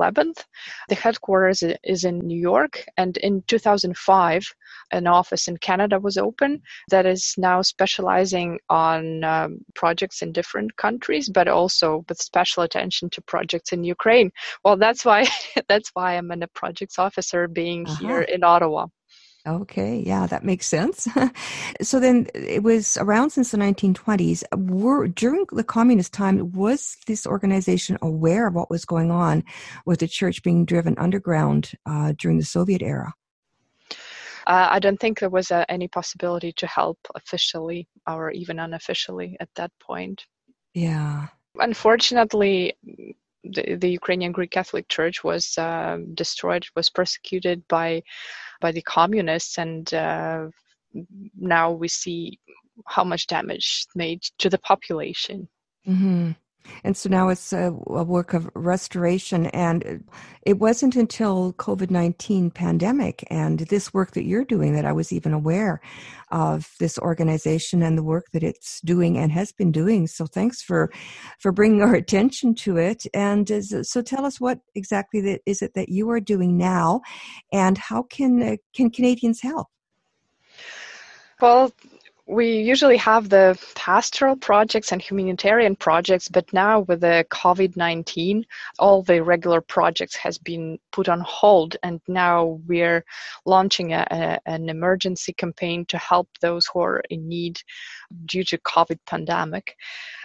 The 0.89 0.95
headquarters 0.95 1.63
is 1.83 2.03
in 2.03 2.19
New 2.19 2.39
York, 2.39 2.85
and 2.97 3.17
in 3.17 3.43
2005, 3.47 4.43
an 4.91 5.07
office 5.07 5.47
in 5.47 5.57
Canada 5.57 5.99
was 5.99 6.17
open 6.17 6.61
that 6.89 7.05
is 7.05 7.35
now 7.37 7.61
specializing 7.61 8.59
on 8.69 9.23
um, 9.23 9.59
projects 9.75 10.21
in 10.21 10.31
different 10.31 10.75
countries, 10.77 11.29
but 11.29 11.47
also 11.47 12.05
with 12.09 12.21
special 12.21 12.63
attention 12.63 13.09
to 13.11 13.21
projects 13.21 13.71
in 13.71 13.83
Ukraine. 13.83 14.31
Well, 14.63 14.77
that's 14.77 15.05
why 15.05 15.27
that's 15.67 15.91
why 15.93 16.17
I'm 16.17 16.31
a 16.31 16.47
projects 16.47 16.99
officer 16.99 17.47
being 17.47 17.87
uh-huh. 17.87 18.07
here 18.07 18.21
in 18.21 18.43
Ottawa. 18.43 18.87
Okay, 19.47 20.03
yeah, 20.05 20.27
that 20.27 20.43
makes 20.43 20.67
sense. 20.67 21.07
so 21.81 21.99
then 21.99 22.27
it 22.35 22.61
was 22.61 22.97
around 22.97 23.31
since 23.31 23.49
the 23.51 23.57
1920s. 23.57 24.43
Were, 24.55 25.07
during 25.07 25.45
the 25.51 25.63
communist 25.63 26.13
time, 26.13 26.51
was 26.51 26.97
this 27.07 27.25
organization 27.25 27.97
aware 28.03 28.47
of 28.47 28.53
what 28.53 28.69
was 28.69 28.85
going 28.85 29.09
on 29.09 29.43
with 29.85 29.99
the 29.99 30.07
church 30.07 30.43
being 30.43 30.63
driven 30.63 30.95
underground 30.99 31.71
uh, 31.87 32.13
during 32.17 32.37
the 32.37 32.45
Soviet 32.45 32.83
era? 32.83 33.13
Uh, 34.45 34.67
I 34.71 34.79
don't 34.79 34.99
think 34.99 35.19
there 35.19 35.29
was 35.29 35.49
uh, 35.49 35.65
any 35.69 35.87
possibility 35.87 36.51
to 36.53 36.67
help 36.67 36.99
officially 37.15 37.87
or 38.07 38.31
even 38.31 38.59
unofficially 38.59 39.37
at 39.39 39.49
that 39.55 39.71
point. 39.79 40.25
Yeah. 40.73 41.27
Unfortunately, 41.59 42.73
the, 43.43 43.75
the 43.75 43.89
Ukrainian 43.89 44.31
Greek 44.31 44.51
Catholic 44.51 44.87
Church 44.87 45.23
was 45.23 45.57
uh, 45.57 45.97
destroyed, 46.13 46.65
was 46.75 46.89
persecuted 46.89 47.67
by 47.67 48.03
by 48.59 48.71
the 48.71 48.81
communists, 48.81 49.57
and 49.57 49.93
uh, 49.93 50.47
now 51.35 51.71
we 51.71 51.87
see 51.87 52.39
how 52.85 53.03
much 53.03 53.27
damage 53.27 53.85
made 53.95 54.21
to 54.37 54.49
the 54.49 54.59
population. 54.59 55.47
Mm-hmm. 55.87 56.31
And 56.83 56.95
so 56.95 57.09
now 57.09 57.29
it's 57.29 57.53
a, 57.53 57.67
a, 57.87 58.03
work 58.03 58.33
of 58.33 58.49
restoration. 58.55 59.47
And 59.47 60.03
it 60.43 60.59
wasn't 60.59 60.95
until 60.95 61.53
COVID-19 61.53 62.53
pandemic 62.53 63.23
and 63.29 63.59
this 63.59 63.93
work 63.93 64.11
that 64.11 64.25
you're 64.25 64.45
doing 64.45 64.73
that 64.73 64.85
I 64.85 64.91
was 64.91 65.11
even 65.11 65.33
aware 65.33 65.81
of 66.31 66.73
this 66.79 66.97
organization 66.99 67.81
and 67.81 67.97
the 67.97 68.03
work 68.03 68.31
that 68.31 68.43
it's 68.43 68.81
doing 68.81 69.17
and 69.17 69.31
has 69.31 69.51
been 69.51 69.71
doing. 69.71 70.07
So 70.07 70.25
thanks 70.25 70.61
for, 70.61 70.91
for 71.39 71.51
bringing 71.51 71.81
our 71.81 71.95
attention 71.95 72.55
to 72.55 72.77
it. 72.77 73.05
And 73.13 73.49
so 73.85 74.01
tell 74.01 74.25
us 74.25 74.39
what 74.39 74.59
exactly 74.75 75.21
that 75.21 75.41
is 75.45 75.61
it 75.61 75.73
that 75.75 75.89
you 75.89 76.09
are 76.09 76.19
doing 76.19 76.57
now 76.57 77.01
and 77.51 77.77
how 77.77 78.03
can, 78.03 78.41
uh, 78.41 78.55
can 78.73 78.89
Canadians 78.89 79.41
help? 79.41 79.67
Well, 81.41 81.71
we 82.31 82.59
usually 82.61 82.95
have 82.95 83.27
the 83.27 83.59
pastoral 83.75 84.37
projects 84.37 84.93
and 84.93 85.01
humanitarian 85.01 85.75
projects 85.75 86.29
but 86.29 86.51
now 86.53 86.79
with 86.81 87.01
the 87.01 87.25
covid-19 87.29 88.43
all 88.79 89.03
the 89.03 89.21
regular 89.21 89.59
projects 89.59 90.15
has 90.15 90.37
been 90.37 90.79
put 90.93 91.09
on 91.09 91.19
hold 91.19 91.75
and 91.83 91.99
now 92.07 92.59
we're 92.67 93.03
launching 93.45 93.91
a, 93.91 94.07
a, 94.11 94.39
an 94.49 94.69
emergency 94.69 95.33
campaign 95.33 95.85
to 95.85 95.97
help 95.97 96.29
those 96.39 96.65
who 96.67 96.79
are 96.79 97.03
in 97.09 97.27
need 97.27 97.59
due 98.25 98.43
to 98.43 98.57
covid 98.59 98.99
pandemic. 99.05 99.75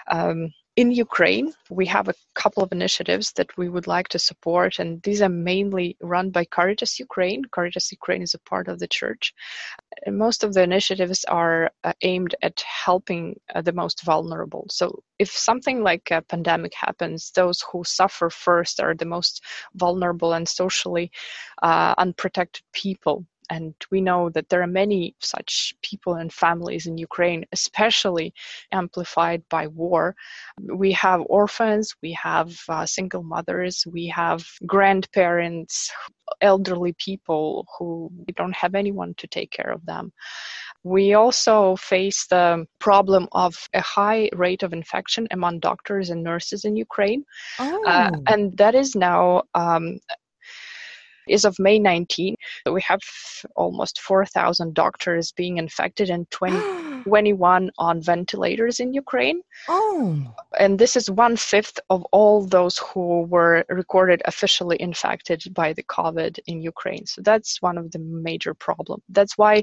Um, 0.09 0.53
in 0.77 0.91
Ukraine, 0.91 1.55
we 1.71 1.87
have 1.87 2.07
a 2.07 2.15
couple 2.35 2.63
of 2.63 2.71
initiatives 2.71 3.33
that 3.33 3.57
we 3.57 3.71
would 3.71 3.87
like 3.87 4.09
to 4.09 4.19
support, 4.19 4.79
and 4.79 5.03
these 5.03 5.23
are 5.23 5.31
mainly 5.31 5.97
run 6.03 6.31
by 6.31 6.45
Caritas 6.45 6.99
Ukraine. 7.01 7.43
Caritas 7.51 7.91
Ukraine 7.91 8.21
is 8.21 8.35
a 8.35 8.39
part 8.51 8.69
of 8.69 8.79
the 8.79 8.87
church. 8.87 9.33
And 10.05 10.19
most 10.19 10.45
of 10.45 10.53
the 10.53 10.63
initiatives 10.63 11.25
are 11.25 11.71
uh, 11.83 11.95
aimed 12.03 12.35
at 12.43 12.61
helping 12.61 13.41
uh, 13.55 13.63
the 13.63 13.73
most 13.73 14.05
vulnerable. 14.05 14.67
So, 14.71 15.03
if 15.19 15.31
something 15.31 15.83
like 15.83 16.11
a 16.11 16.21
pandemic 16.21 16.75
happens, 16.75 17.31
those 17.31 17.65
who 17.73 17.83
suffer 17.83 18.29
first 18.29 18.79
are 18.79 18.95
the 18.95 19.07
most 19.07 19.43
vulnerable 19.75 20.35
and 20.35 20.47
socially 20.47 21.11
uh, 21.63 21.95
unprotected 21.97 22.63
people 22.75 23.25
and 23.51 23.75
we 23.91 24.01
know 24.01 24.31
that 24.31 24.49
there 24.49 24.63
are 24.63 24.67
many 24.67 25.15
such 25.21 25.75
people 25.83 26.15
and 26.15 26.33
families 26.33 26.87
in 26.87 26.99
Ukraine, 26.99 27.45
especially 27.53 28.35
amplified 28.73 29.43
by 29.49 29.67
war. 29.69 30.15
We 30.61 30.93
have 30.93 31.23
orphans, 31.27 31.95
we 32.03 32.13
have 32.13 32.57
uh, 32.69 32.87
single 32.87 33.23
mothers, 33.23 33.85
we 33.87 34.07
have 34.09 34.45
grandparents, 34.67 35.91
elderly 36.41 36.95
people 36.99 37.67
who 37.79 38.11
don't 38.35 38.55
have 38.55 38.75
anyone 38.75 39.15
to 39.19 39.27
take 39.27 39.51
care 39.51 39.71
of 39.71 39.85
them. 39.87 40.13
We 40.83 41.15
also 41.15 41.77
face 41.77 42.27
the 42.27 42.67
problem 42.79 43.29
of 43.33 43.69
a 43.75 43.81
high 43.81 44.31
rate 44.33 44.63
of 44.63 44.73
infection 44.73 45.27
among 45.31 45.61
doctors 45.61 46.11
and 46.11 46.23
nurses 46.23 46.65
in 46.65 46.77
Ukraine. 46.77 47.25
Uh, 47.59 47.73
oh. 47.73 47.85
Uh, 47.87 48.11
and 48.29 48.57
that 48.59 48.75
is 48.75 48.95
now 48.95 49.43
um, 49.55 49.99
is 51.29 51.45
of 51.45 51.59
May 51.59 51.79
19. 51.79 52.37
We 52.71 52.83
have 52.83 53.01
almost 53.55 54.01
4,000 54.01 54.75
doctors 54.75 55.33
being 55.33 55.59
infected 55.59 56.11
and 56.11 56.31
20, 56.31 57.03
21 57.05 57.71
on 57.79 58.03
ventilators 58.03 58.81
in 58.81 58.93
Ukraine. 58.93 59.41
Oh. 59.69 60.35
And 60.59 60.79
this 60.79 60.97
is 60.97 61.11
one 61.11 61.37
fifth 61.37 61.79
of 61.91 62.05
all 62.13 62.45
those 62.47 62.79
who 62.79 63.23
were 63.23 63.65
recorded 63.69 64.23
officially 64.25 64.81
infected 64.81 65.43
by 65.53 65.73
the 65.73 65.83
COVID 65.85 66.39
in 66.47 66.61
Ukraine. 66.61 67.07
So 67.07 67.23
that's 67.23 67.63
one 67.63 67.79
of 67.79 67.91
the 67.93 67.99
major 67.99 68.55
problems. 68.55 69.03
That's 69.09 69.37
why 69.39 69.63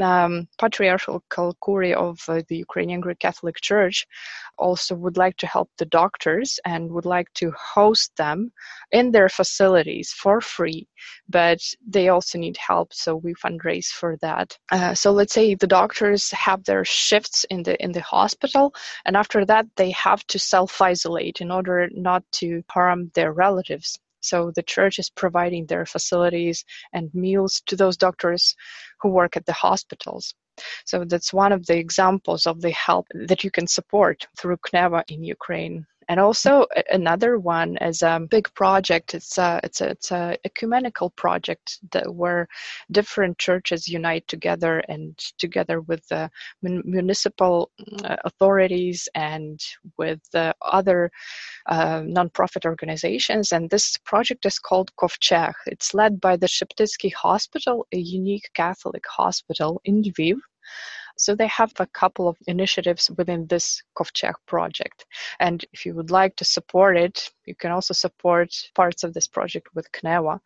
um, 0.00 0.48
Patriarchal 0.58 1.22
Curia 1.64 1.98
of 1.98 2.20
uh, 2.28 2.42
the 2.48 2.56
Ukrainian 2.56 3.00
Greek 3.00 3.18
Catholic 3.18 3.60
Church 3.60 4.06
also 4.56 4.94
would 4.94 5.16
like 5.16 5.36
to 5.38 5.46
help 5.46 5.70
the 5.78 5.86
doctors 5.86 6.60
and 6.64 6.90
would 6.90 7.06
like 7.06 7.32
to 7.34 7.50
host 7.52 8.14
them 8.16 8.52
in 8.92 9.10
their 9.10 9.28
facilities 9.28 10.12
for 10.12 10.40
free, 10.40 10.86
but 11.28 11.60
they 11.86 12.08
also 12.08 12.38
need 12.38 12.56
help, 12.56 12.92
so 12.92 13.16
we 13.16 13.34
fundraise 13.34 13.88
for 13.88 14.16
that. 14.20 14.56
Uh, 14.70 14.94
so 14.94 15.10
let's 15.12 15.34
say 15.34 15.54
the 15.54 15.66
doctors 15.66 16.30
have 16.30 16.64
their 16.64 16.84
shifts 16.84 17.44
in 17.50 17.62
the 17.62 17.82
in 17.82 17.92
the 17.92 18.02
hospital, 18.02 18.74
and 19.04 19.16
after 19.16 19.44
that 19.44 19.66
they 19.76 19.90
have 19.90 20.26
to 20.26 20.38
self 20.38 20.80
isolate 20.80 21.40
in 21.40 21.50
order 21.50 21.88
not 21.92 22.22
to 22.32 22.62
harm 22.70 23.10
their 23.14 23.32
relatives. 23.32 23.98
So 24.20 24.52
the 24.54 24.62
church 24.62 24.98
is 24.98 25.10
providing 25.10 25.66
their 25.66 25.86
facilities 25.86 26.64
and 26.92 27.12
meals 27.14 27.62
to 27.66 27.76
those 27.76 27.96
doctors 27.96 28.54
who 29.00 29.10
work 29.10 29.36
at 29.36 29.46
the 29.46 29.52
hospitals. 29.52 30.34
So 30.84 31.04
that's 31.04 31.32
one 31.32 31.52
of 31.52 31.66
the 31.66 31.76
examples 31.76 32.46
of 32.46 32.60
the 32.60 32.70
help 32.70 33.06
that 33.14 33.44
you 33.44 33.50
can 33.50 33.66
support 33.66 34.26
through 34.38 34.58
CNEWA 34.58 35.04
in 35.08 35.24
Ukraine 35.24 35.86
and 36.10 36.18
also 36.18 36.66
another 36.90 37.38
one 37.38 37.76
is 37.76 38.02
a 38.02 38.18
big 38.28 38.52
project. 38.54 39.14
It's 39.14 39.38
a 39.38 39.60
it's 39.62 39.80
a, 39.80 39.90
it's 39.90 40.10
a 40.10 40.36
ecumenical 40.44 41.10
project 41.10 41.78
that 41.92 42.12
where 42.12 42.48
different 42.90 43.38
churches 43.38 43.86
unite 43.86 44.26
together 44.26 44.82
and 44.88 45.16
together 45.38 45.80
with 45.82 46.04
the 46.08 46.28
municipal 46.62 47.70
uh, 48.02 48.16
authorities 48.24 49.08
and 49.14 49.64
with 49.98 50.18
the 50.32 50.52
other 50.62 51.12
uh, 51.66 52.00
nonprofit 52.00 52.64
organizations. 52.64 53.52
And 53.52 53.70
this 53.70 53.96
project 53.98 54.44
is 54.46 54.58
called 54.58 54.90
Kovcheg. 54.96 55.54
It's 55.66 55.94
led 55.94 56.20
by 56.20 56.36
the 56.36 56.48
Sheptytsky 56.48 57.14
Hospital, 57.14 57.86
a 57.92 57.98
unique 57.98 58.50
Catholic 58.54 59.04
hospital 59.06 59.80
in 59.84 60.02
Lviv. 60.02 60.40
So 61.20 61.34
they 61.34 61.46
have 61.48 61.72
a 61.78 61.86
couple 61.86 62.28
of 62.28 62.36
initiatives 62.46 63.10
within 63.16 63.46
this 63.46 63.82
Kovcheg 63.96 64.34
project. 64.46 65.06
And 65.38 65.64
if 65.72 65.84
you 65.84 65.94
would 65.94 66.10
like 66.10 66.34
to 66.36 66.44
support 66.44 66.96
it, 66.96 67.30
you 67.44 67.54
can 67.54 67.70
also 67.70 67.94
support 67.94 68.54
parts 68.74 69.04
of 69.04 69.12
this 69.12 69.26
project 69.26 69.68
with 69.74 69.92
CNEWA. 69.92 70.40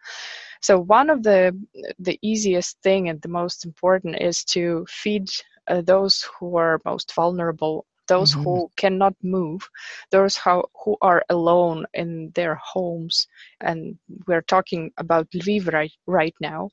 So 0.61 0.79
one 0.79 1.11
of 1.11 1.23
the 1.23 1.57
the 1.99 2.19
easiest 2.23 2.81
thing 2.83 3.09
and 3.09 3.21
the 3.23 3.29
most 3.29 3.65
important 3.65 4.21
is 4.21 4.45
to 4.45 4.87
feed 4.89 5.29
uh, 5.69 5.83
those 5.83 6.29
who 6.39 6.57
are 6.57 6.81
most 6.85 7.15
vulnerable 7.15 7.87
those 8.09 8.33
mm-hmm. 8.33 8.43
who 8.43 8.71
cannot 8.77 9.15
move, 9.23 9.69
those 10.11 10.37
how, 10.37 10.65
who 10.85 10.97
are 11.01 11.25
alone 11.29 11.87
in 11.95 12.31
their 12.35 12.55
homes. 12.57 13.27
And 13.61 13.99
we're 14.27 14.43
talking 14.43 14.93
about 14.99 15.31
Lviv 15.31 15.73
right, 15.73 15.93
right 16.07 16.35
now. 16.41 16.71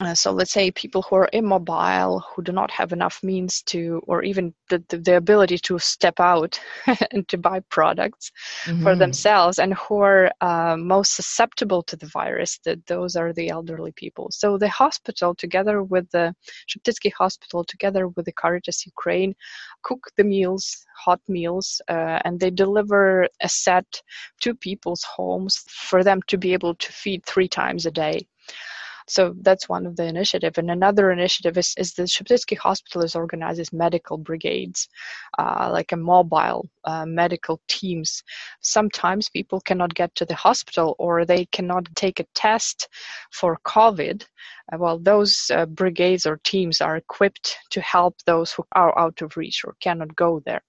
Uh, 0.00 0.14
so 0.14 0.32
let's 0.32 0.52
say 0.52 0.70
people 0.70 1.02
who 1.02 1.16
are 1.16 1.28
immobile, 1.32 2.24
who 2.34 2.42
do 2.42 2.52
not 2.52 2.70
have 2.70 2.92
enough 2.92 3.20
means 3.22 3.62
to, 3.62 4.00
or 4.06 4.22
even 4.22 4.54
the, 4.68 4.82
the, 4.88 4.98
the 4.98 5.16
ability 5.16 5.58
to 5.58 5.78
step 5.78 6.20
out 6.20 6.58
and 7.12 7.28
to 7.28 7.36
buy 7.36 7.60
products 7.70 8.30
mm-hmm. 8.64 8.82
for 8.82 8.96
themselves, 8.96 9.58
and 9.58 9.74
who 9.74 9.98
are 10.00 10.30
uh, 10.40 10.76
most 10.76 11.14
susceptible 11.14 11.82
to 11.82 11.96
the 11.96 12.06
virus, 12.06 12.58
that 12.64 12.84
those 12.86 13.16
are 13.16 13.32
the 13.32 13.50
elderly 13.50 13.92
people. 13.92 14.28
So 14.30 14.56
the 14.56 14.68
hospital, 14.68 15.34
together 15.34 15.82
with 15.82 16.10
the 16.10 16.34
Sheptytsky 16.68 17.12
Hospital, 17.12 17.64
together 17.64 18.08
with 18.08 18.24
the 18.26 18.32
Caritas 18.32 18.86
Ukraine, 18.86 19.34
cook 19.82 20.10
the 20.16 20.24
meals 20.24 20.69
hot 21.04 21.20
meals, 21.28 21.80
uh, 21.88 22.18
and 22.24 22.38
they 22.38 22.50
deliver 22.50 23.28
a 23.40 23.48
set 23.48 24.02
to 24.40 24.54
people's 24.54 25.02
homes 25.02 25.64
for 25.68 26.04
them 26.04 26.20
to 26.26 26.36
be 26.38 26.52
able 26.52 26.74
to 26.74 26.92
feed 26.92 27.24
three 27.24 27.48
times 27.48 27.86
a 27.86 27.90
day. 27.90 28.26
So 29.10 29.34
that's 29.42 29.68
one 29.68 29.86
of 29.86 29.96
the 29.96 30.04
initiative. 30.04 30.56
And 30.56 30.70
another 30.70 31.10
initiative 31.10 31.58
is, 31.58 31.74
is 31.76 31.94
the 31.94 32.04
Sheptytsky 32.04 32.56
Hospital 32.56 33.02
is 33.02 33.16
organized 33.16 33.58
as 33.58 33.72
medical 33.72 34.16
brigades, 34.16 34.88
uh, 35.36 35.68
like 35.72 35.90
a 35.90 35.96
mobile 35.96 36.70
uh, 36.84 37.06
medical 37.06 37.60
teams. 37.66 38.22
Sometimes 38.60 39.28
people 39.28 39.60
cannot 39.60 39.94
get 39.94 40.14
to 40.14 40.24
the 40.24 40.36
hospital 40.36 40.94
or 41.00 41.24
they 41.24 41.46
cannot 41.46 41.88
take 41.96 42.20
a 42.20 42.26
test 42.34 42.88
for 43.32 43.58
COVID. 43.66 44.22
Uh, 44.72 44.78
well, 44.78 44.98
those 44.98 45.50
uh, 45.52 45.66
brigades 45.66 46.24
or 46.24 46.40
teams 46.44 46.80
are 46.80 46.96
equipped 46.96 47.56
to 47.70 47.80
help 47.80 48.14
those 48.26 48.52
who 48.52 48.64
are 48.72 48.96
out 48.96 49.20
of 49.22 49.36
reach 49.36 49.64
or 49.64 49.74
cannot 49.80 50.14
go 50.14 50.40
there 50.46 50.62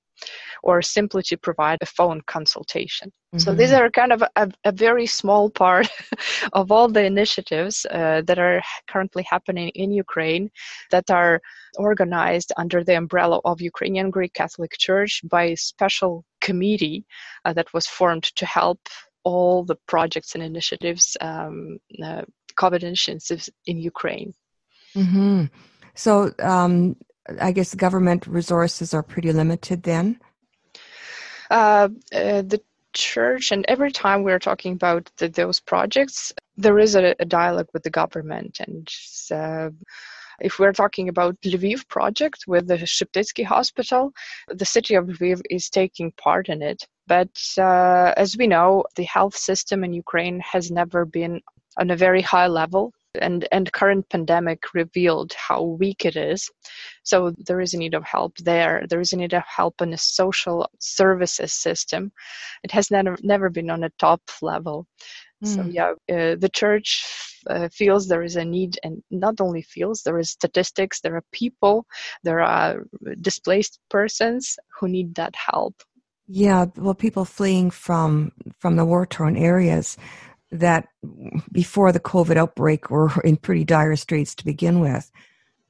or 0.64 0.82
simply 0.82 1.24
to 1.24 1.38
provide 1.38 1.80
a 1.82 1.86
phone 1.86 2.22
consultation. 2.28 3.10
Mm-hmm. 3.10 3.40
So 3.40 3.54
these 3.54 3.72
are 3.72 3.90
kind 3.90 4.12
of 4.12 4.24
a, 4.36 4.52
a 4.66 4.72
very 4.72 5.06
small 5.06 5.50
part 5.50 5.88
of 6.54 6.72
all 6.72 6.88
the 6.88 7.04
initiatives 7.04 7.86
uh, 7.90 8.22
that 8.26 8.40
are 8.40 8.62
currently 8.88 9.24
happening 9.24 9.70
in 9.70 9.92
Ukraine 9.92 10.50
that 10.92 11.10
are 11.10 11.42
organized 11.78 12.52
under 12.58 12.84
the 12.84 12.98
umbrella 12.98 13.40
of 13.46 13.62
Ukrainian 13.62 14.10
Greek 14.10 14.34
Catholic 14.34 14.78
Church 14.78 15.22
by 15.30 15.44
a 15.44 15.58
special 15.58 16.26
committee 16.42 17.06
uh, 17.46 17.54
that 17.54 17.74
was 17.74 17.88
formed 17.88 18.24
to 18.36 18.46
help 18.46 18.80
all 19.24 19.64
the 19.64 19.78
projects 19.88 20.36
and 20.36 20.44
initiatives, 20.44 21.16
um, 21.22 21.78
uh, 22.04 22.24
COVID 22.56 22.84
initiatives 22.84 23.50
in 23.66 23.78
Ukraine. 23.78 24.34
Mm-hmm. 24.96 25.46
So 25.94 26.32
um, 26.40 26.96
I 27.40 27.52
guess 27.52 27.76
government 27.76 28.28
resources 28.28 28.94
are 28.94 29.04
pretty 29.04 29.32
limited 29.32 29.84
then? 29.84 30.20
Uh, 31.50 31.90
uh, 32.14 32.42
the 32.42 32.62
church, 32.94 33.52
and 33.52 33.66
every 33.68 33.92
time 33.92 34.24
we're 34.24 34.40
talking 34.40 34.74
about 34.74 35.10
the, 35.18 35.30
those 35.30 35.60
projects, 35.60 36.34
there 36.58 36.80
is 36.80 36.96
a, 36.96 37.16
a, 37.20 37.26
dialogue 37.26 37.68
with 37.74 37.84
the 37.84 37.90
government. 37.90 38.60
And 38.60 38.90
uh, 39.32 39.70
if 40.40 40.60
we're 40.60 40.74
talking 40.74 41.10
about 41.10 41.40
Lviv 41.42 41.88
project 41.88 42.46
with 42.48 42.68
the 42.68 42.78
Sheptytsky 42.78 43.46
Hospital, 43.46 44.12
the 44.48 44.66
city 44.66 44.96
of 44.96 45.06
Lviv 45.06 45.42
is 45.50 45.70
taking 45.70 46.12
part 46.14 46.50
in 46.50 46.62
it. 46.62 46.86
But 47.08 47.42
uh, 47.58 48.14
as 48.18 48.38
we 48.38 48.48
know, 48.48 48.86
the 48.96 49.04
health 49.04 49.36
system 49.36 49.84
in 49.84 49.94
Ukraine 49.94 50.40
has 50.40 50.72
never 50.72 51.06
been 51.06 51.42
on 51.78 51.92
a 51.92 51.96
very 51.96 52.22
high 52.22 52.48
level 52.48 52.94
and 53.20 53.48
and 53.52 53.72
current 53.72 54.08
pandemic 54.10 54.74
revealed 54.74 55.34
how 55.34 55.64
weak 55.64 56.06
it 56.06 56.16
is. 56.16 56.50
So 57.04 57.34
there 57.46 57.62
is 57.62 57.74
a 57.74 57.78
need 57.78 57.94
of 57.94 58.04
help 58.04 58.38
there. 58.38 58.86
There 58.90 59.02
is 59.02 59.14
a 59.14 59.18
need 59.18 59.34
of 59.34 59.44
help 59.46 59.82
in 59.82 59.94
a 59.94 59.98
social 59.98 60.70
services 60.80 61.54
system. 61.54 62.12
It 62.64 62.72
has 62.72 62.92
never 62.92 63.18
never 63.22 63.50
been 63.50 63.70
on 63.70 63.84
a 63.84 63.92
top 64.00 64.22
level. 64.42 64.88
Mm. 65.44 65.56
so 65.56 65.64
hmm. 65.64 65.72
yeah 65.72 65.92
uh, 66.16 66.36
the 66.36 66.52
church 66.54 67.04
uh, 67.48 67.68
feels 67.70 68.08
there 68.08 68.22
is 68.22 68.36
a 68.36 68.46
need 68.46 68.78
and 68.84 69.02
not 69.10 69.42
only 69.42 69.64
feels 69.64 70.04
there 70.04 70.20
is 70.20 70.30
statistics 70.30 71.02
there 71.02 71.16
are 71.16 71.24
people 71.32 71.86
there 72.22 72.42
are 72.42 72.84
displaced 73.22 73.80
persons 73.90 74.60
who 74.80 74.88
need 74.88 75.16
that 75.16 75.36
help. 75.36 75.82
Yeah 76.28 76.66
well 76.78 76.94
people 76.94 77.26
fleeing 77.26 77.72
from 77.72 78.32
from 78.60 78.76
the 78.76 78.86
war 78.86 79.06
torn 79.08 79.36
areas 79.36 79.98
that 80.52 80.88
before 81.52 81.92
the 81.92 82.00
COVID 82.00 82.38
outbreak 82.38 82.90
were 82.90 83.12
in 83.24 83.38
pretty 83.38 83.64
dire 83.64 83.96
straits 83.96 84.36
to 84.36 84.46
begin 84.46 84.80
with. 84.80 85.12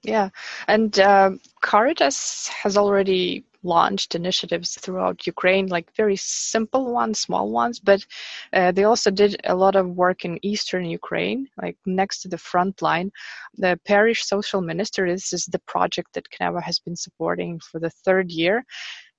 Yeah, 0.04 0.30
and 0.68 1.00
uh, 1.00 1.32
Caritas 1.62 2.48
has 2.48 2.76
already 2.76 3.46
launched 3.64 4.16
initiatives 4.16 4.76
throughout 4.76 5.28
Ukraine, 5.28 5.68
like 5.68 5.96
very 5.96 6.16
simple 6.16 6.92
ones, 6.92 7.20
small 7.20 7.52
ones, 7.52 7.80
but 7.80 8.06
uh, 8.54 8.72
they 8.72 8.84
also 8.84 9.12
did 9.12 9.40
a 9.44 9.56
lot 9.56 9.76
of 9.76 9.90
work 9.90 10.26
in 10.26 10.44
eastern 10.44 10.86
Ukraine, 10.86 11.48
like 11.62 11.78
next 11.86 12.22
to 12.22 12.28
the 12.28 12.38
front 12.38 12.82
line. 12.82 13.12
The 13.58 13.80
parish 13.86 14.26
social 14.26 14.62
minister, 14.62 15.08
this 15.08 15.34
is 15.34 15.46
the 15.46 15.62
project 15.68 16.14
that 16.14 16.26
CNEWA 16.32 16.64
has 16.64 16.80
been 16.80 16.96
supporting 16.96 17.60
for 17.60 17.80
the 17.80 17.92
third 18.04 18.32
year, 18.32 18.66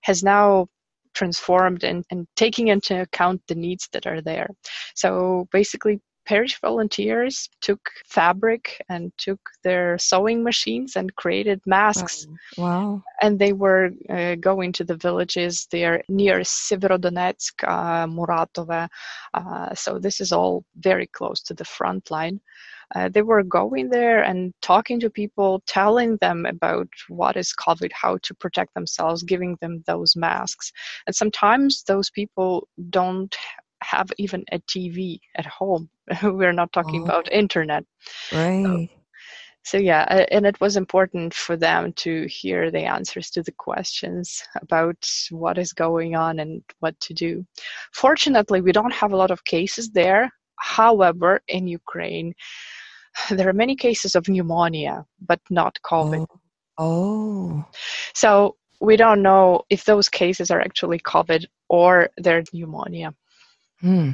has 0.01 0.25
now 0.25 0.66
transformed 1.14 1.85
and, 1.85 2.05
and 2.11 2.27
taking 2.37 2.68
into 2.68 3.03
account 3.03 3.42
the 3.48 3.55
needs 3.55 3.88
that 3.92 4.07
are 4.07 4.20
there. 4.20 4.48
So 4.94 5.48
basically, 5.53 6.01
parish 6.25 6.61
volunteers 6.61 7.48
took 7.61 7.81
fabric 8.07 8.81
and 8.88 9.12
took 9.18 9.40
their 9.64 9.98
sewing 9.98 10.42
machines 10.42 10.96
and 10.96 11.14
created 11.16 11.61
masks. 11.66 12.27
Wow. 12.57 13.03
And 13.20 13.38
they 13.38 13.53
were 13.53 13.90
uh, 14.09 14.37
going 14.37 14.72
to 14.75 14.85
the 14.85 14.96
villages 14.96 15.66
there 15.70 16.03
near 16.09 16.40
Severodonetsk, 16.40 17.64
uh, 17.66 18.07
Muratove. 18.07 18.88
Uh, 19.35 19.75
so 19.75 19.98
this 19.98 20.20
is 20.20 20.33
all 20.33 20.64
very 20.77 21.07
close 21.09 21.42
to 21.42 21.55
the 21.55 21.64
front 21.64 22.11
line 22.11 22.40
uh, 22.94 23.09
they 23.09 23.22
were 23.22 23.42
going 23.42 23.88
there 23.88 24.22
and 24.22 24.52
talking 24.61 25.00
to 25.00 25.11
people, 25.11 25.62
telling 25.66 26.16
them 26.20 26.46
about 26.46 26.88
what 27.09 27.37
is 27.37 27.55
COVID, 27.59 27.90
how 27.92 28.18
to 28.22 28.35
protect 28.35 28.74
themselves, 28.74 29.22
giving 29.22 29.57
them 29.61 29.83
those 29.87 30.14
masks. 30.16 30.72
And 31.07 31.14
sometimes 31.14 31.85
those 31.85 32.11
people 32.11 32.68
don't 32.90 33.35
have 33.83 34.11
even 34.18 34.44
a 34.52 34.59
TV 34.61 35.20
at 35.37 35.46
home. 35.46 35.88
We're 36.22 36.52
not 36.52 36.72
talking 36.72 37.02
oh. 37.02 37.05
about 37.05 37.33
internet. 37.33 37.85
Right. 38.33 38.64
So, 38.64 38.88
so 39.64 39.78
yeah 39.78 40.26
and 40.31 40.44
it 40.44 40.61
was 40.61 40.76
important 40.76 41.33
for 41.33 41.57
them 41.57 41.92
to 41.92 42.26
hear 42.26 42.70
the 42.70 42.81
answers 42.81 43.31
to 43.31 43.42
the 43.42 43.52
questions 43.52 44.42
about 44.61 45.09
what 45.31 45.57
is 45.57 45.72
going 45.72 46.16
on 46.16 46.40
and 46.40 46.62
what 46.81 46.98
to 47.00 47.14
do 47.14 47.46
fortunately 47.92 48.61
we 48.61 48.72
don't 48.72 48.92
have 48.92 49.12
a 49.12 49.16
lot 49.16 49.31
of 49.31 49.44
cases 49.44 49.90
there 49.90 50.28
however 50.57 51.40
in 51.48 51.66
ukraine 51.68 52.35
there 53.31 53.48
are 53.48 53.55
many 53.55 53.77
cases 53.77 54.14
of 54.14 54.29
pneumonia, 54.29 55.05
but 55.20 55.40
not 55.51 55.79
COVID. 55.85 56.27
Oh. 56.79 57.64
oh. 57.64 57.64
So 58.14 58.57
we 58.81 58.96
don't 58.96 59.22
know 59.22 59.62
if 59.70 59.85
those 59.85 60.09
cases 60.09 60.51
are 60.51 60.61
actually 60.61 60.98
COVID 60.98 61.46
or 61.68 62.11
they're 62.16 62.42
pneumonia. 62.53 63.14
Hmm. 63.81 64.11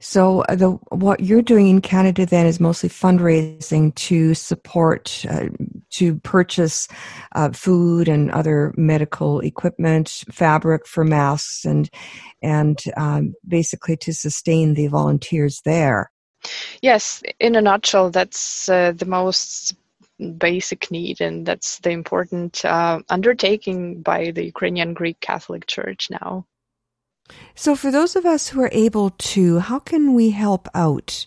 So 0.00 0.40
uh, 0.42 0.54
the 0.54 0.70
what 0.90 1.20
you're 1.20 1.42
doing 1.42 1.68
in 1.68 1.80
Canada 1.80 2.26
then 2.26 2.46
is 2.46 2.60
mostly 2.60 2.88
fundraising 2.88 3.94
to 3.94 4.34
support, 4.34 5.24
uh, 5.28 5.48
to 5.90 6.16
purchase 6.20 6.88
uh, 7.34 7.50
food 7.52 8.08
and 8.08 8.30
other 8.30 8.74
medical 8.76 9.40
equipment, 9.40 10.24
fabric 10.30 10.86
for 10.86 11.04
masks, 11.04 11.64
and 11.64 11.88
and 12.42 12.78
um, 12.96 13.34
basically 13.46 13.96
to 13.98 14.12
sustain 14.12 14.74
the 14.74 14.88
volunteers 14.88 15.62
there. 15.64 16.10
Yes, 16.82 17.22
in 17.40 17.56
a 17.56 17.62
nutshell, 17.62 18.10
that's 18.10 18.68
uh, 18.68 18.92
the 18.92 19.06
most 19.06 19.74
basic 20.38 20.90
need, 20.90 21.20
and 21.20 21.46
that's 21.46 21.78
the 21.80 21.90
important 21.90 22.64
uh, 22.64 23.00
undertaking 23.08 24.02
by 24.02 24.30
the 24.30 24.44
Ukrainian 24.44 24.94
Greek 24.94 25.20
Catholic 25.20 25.66
Church 25.66 26.10
now. 26.10 26.46
So, 27.54 27.74
for 27.74 27.90
those 27.90 28.16
of 28.16 28.24
us 28.24 28.48
who 28.48 28.60
are 28.60 28.70
able 28.72 29.10
to, 29.10 29.58
how 29.58 29.78
can 29.78 30.14
we 30.14 30.30
help 30.30 30.68
out? 30.74 31.26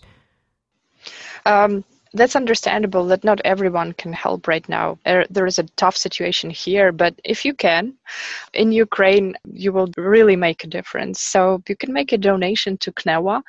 Um, 1.44 1.84
that's 2.12 2.36
understandable 2.36 3.06
that 3.06 3.24
not 3.24 3.40
everyone 3.44 3.92
can 3.92 4.12
help 4.12 4.48
right 4.48 4.68
now. 4.68 4.98
There, 5.04 5.46
is 5.46 5.58
a 5.58 5.64
tough 5.76 5.96
situation 5.96 6.50
here, 6.50 6.92
but 6.92 7.14
if 7.24 7.44
you 7.44 7.54
can, 7.54 7.94
in 8.52 8.72
Ukraine, 8.72 9.34
you 9.44 9.72
will 9.72 9.88
really 9.96 10.36
make 10.36 10.64
a 10.64 10.68
difference. 10.68 11.20
So 11.20 11.62
you 11.68 11.76
can 11.76 11.92
make 11.92 12.12
a 12.12 12.18
donation 12.18 12.78
to 12.78 12.92
CNEWA. 12.92 13.42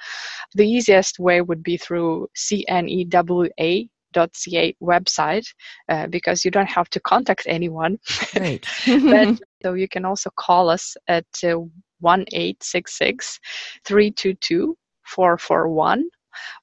The 0.54 0.67
easiest 0.67 1.19
way 1.19 1.41
would 1.41 1.63
be 1.63 1.78
through 1.78 2.28
CNEWA 2.38 3.89
dot 4.13 4.32
ca 4.36 4.76
website 4.82 5.47
uh, 5.89 6.06
because 6.08 6.43
you 6.43 6.52
don't 6.52 6.69
have 6.69 6.89
to 6.89 7.00
contact 7.00 7.43
anyone. 7.47 7.97
Right. 8.38 8.65
but 8.86 9.39
so 9.63 9.74
you 9.74 9.88
can 9.88 10.06
also 10.06 10.30
call 10.36 10.69
us 10.69 10.95
at 11.08 11.26
uh, 11.43 11.58
1866 12.02 13.39
322 13.86 14.76
441 15.06 16.04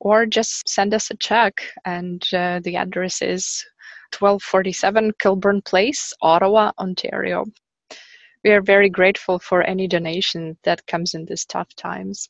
or 0.00 0.26
just 0.26 0.68
send 0.68 0.94
us 0.94 1.10
a 1.10 1.16
check. 1.16 1.62
And 1.84 2.22
uh, 2.32 2.60
the 2.62 2.76
address 2.76 3.22
is 3.22 3.64
1247 4.18 5.12
Kilborn 5.22 5.64
Place, 5.64 6.12
Ottawa, 6.22 6.72
Ontario. 6.78 7.44
We 8.44 8.50
are 8.50 8.62
very 8.62 8.88
grateful 8.88 9.38
for 9.38 9.62
any 9.62 9.88
donation 9.88 10.56
that 10.64 10.86
comes 10.86 11.14
in 11.14 11.24
these 11.26 11.44
tough 11.44 11.74
times. 11.74 12.28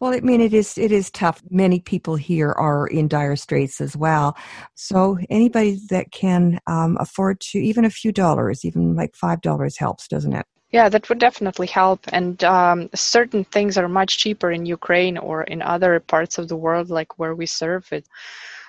Well, 0.00 0.12
I 0.12 0.20
mean, 0.20 0.40
it 0.40 0.52
is 0.52 0.76
it 0.76 0.92
is 0.92 1.10
tough. 1.10 1.42
Many 1.50 1.80
people 1.80 2.16
here 2.16 2.50
are 2.50 2.86
in 2.86 3.08
dire 3.08 3.36
straits 3.36 3.80
as 3.80 3.96
well. 3.96 4.36
So 4.74 5.18
anybody 5.30 5.80
that 5.88 6.12
can 6.12 6.58
um, 6.66 6.96
afford 7.00 7.40
to, 7.40 7.58
even 7.58 7.84
a 7.84 7.90
few 7.90 8.12
dollars, 8.12 8.64
even 8.64 8.94
like 8.94 9.14
five 9.14 9.40
dollars, 9.40 9.78
helps, 9.78 10.08
doesn't 10.08 10.34
it? 10.34 10.46
Yeah, 10.72 10.88
that 10.88 11.08
would 11.08 11.18
definitely 11.18 11.66
help. 11.66 12.00
And 12.12 12.42
um, 12.44 12.88
certain 12.94 13.44
things 13.44 13.76
are 13.76 13.88
much 13.88 14.16
cheaper 14.18 14.50
in 14.50 14.64
Ukraine 14.64 15.18
or 15.18 15.44
in 15.44 15.60
other 15.60 16.00
parts 16.00 16.38
of 16.38 16.48
the 16.48 16.56
world, 16.56 16.88
like 16.88 17.18
where 17.18 17.34
we 17.34 17.46
serve 17.46 17.92
it. 17.92 18.08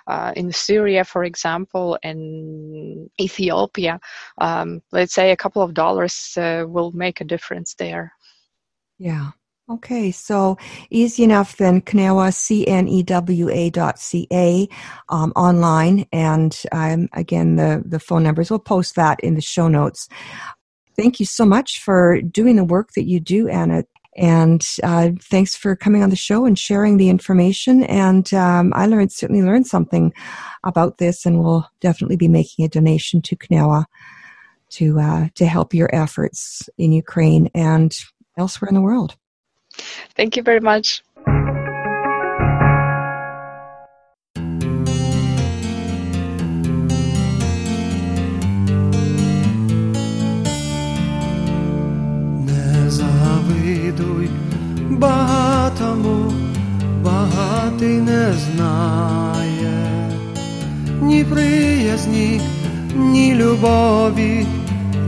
Uh, 0.05 0.33
in 0.35 0.51
Syria, 0.51 1.05
for 1.05 1.23
example, 1.23 1.97
in 2.03 3.09
Ethiopia, 3.21 4.01
um, 4.37 4.81
let's 4.91 5.13
say 5.13 5.31
a 5.31 5.37
couple 5.37 5.61
of 5.61 5.73
dollars 5.73 6.33
uh, 6.35 6.65
will 6.67 6.91
make 6.91 7.21
a 7.21 7.23
difference 7.23 7.73
there. 7.75 8.11
Yeah. 8.97 9.31
Okay, 9.69 10.11
so 10.11 10.57
easy 10.89 11.23
enough 11.23 11.55
then, 11.55 11.79
CNEWA, 11.79 12.33
C-N-E-W-A 12.33 13.69
dot 13.69 13.97
C-A, 13.97 14.67
um, 15.07 15.31
online. 15.37 16.05
And 16.11 16.53
um, 16.73 17.07
again, 17.13 17.55
the, 17.55 17.81
the 17.85 17.99
phone 17.99 18.23
numbers, 18.23 18.49
we'll 18.49 18.59
post 18.59 18.95
that 18.95 19.21
in 19.21 19.35
the 19.35 19.41
show 19.41 19.69
notes. 19.69 20.09
Thank 20.95 21.19
you 21.19 21.25
so 21.25 21.45
much 21.45 21.81
for 21.81 22.21
doing 22.21 22.55
the 22.55 22.63
work 22.63 22.93
that 22.93 23.05
you 23.05 23.19
do, 23.19 23.47
Anna. 23.47 23.83
And 24.15 24.65
uh, 24.83 25.11
thanks 25.19 25.55
for 25.55 25.75
coming 25.75 26.03
on 26.03 26.11
the 26.11 26.15
show 26.15 26.45
and 26.45 26.57
sharing 26.57 26.97
the 26.97 27.09
information. 27.09 27.83
And 27.83 28.31
um, 28.33 28.71
I 28.75 28.85
learned 28.85 29.11
certainly 29.11 29.41
learned 29.41 29.65
something 29.65 30.13
about 30.63 30.99
this, 30.99 31.25
and 31.25 31.43
we'll 31.43 31.67
definitely 31.79 32.17
be 32.17 32.27
making 32.27 32.63
a 32.63 32.69
donation 32.69 33.21
to 33.23 33.35
CNEWA 33.35 33.85
to 34.71 34.99
uh, 34.99 35.27
to 35.35 35.45
help 35.45 35.73
your 35.73 35.93
efforts 35.93 36.69
in 36.77 36.91
Ukraine 36.91 37.49
and 37.55 37.95
elsewhere 38.37 38.69
in 38.69 38.75
the 38.75 38.81
world. 38.81 39.15
Thank 40.15 40.37
you 40.37 40.43
very 40.43 40.59
much. 40.59 41.03
Багатому, 55.03 56.33
багатий 57.03 57.97
не 57.97 58.33
знає, 58.33 60.11
ні 61.01 61.23
приязні, 61.23 62.41
ні 62.95 63.35
любові, 63.35 64.45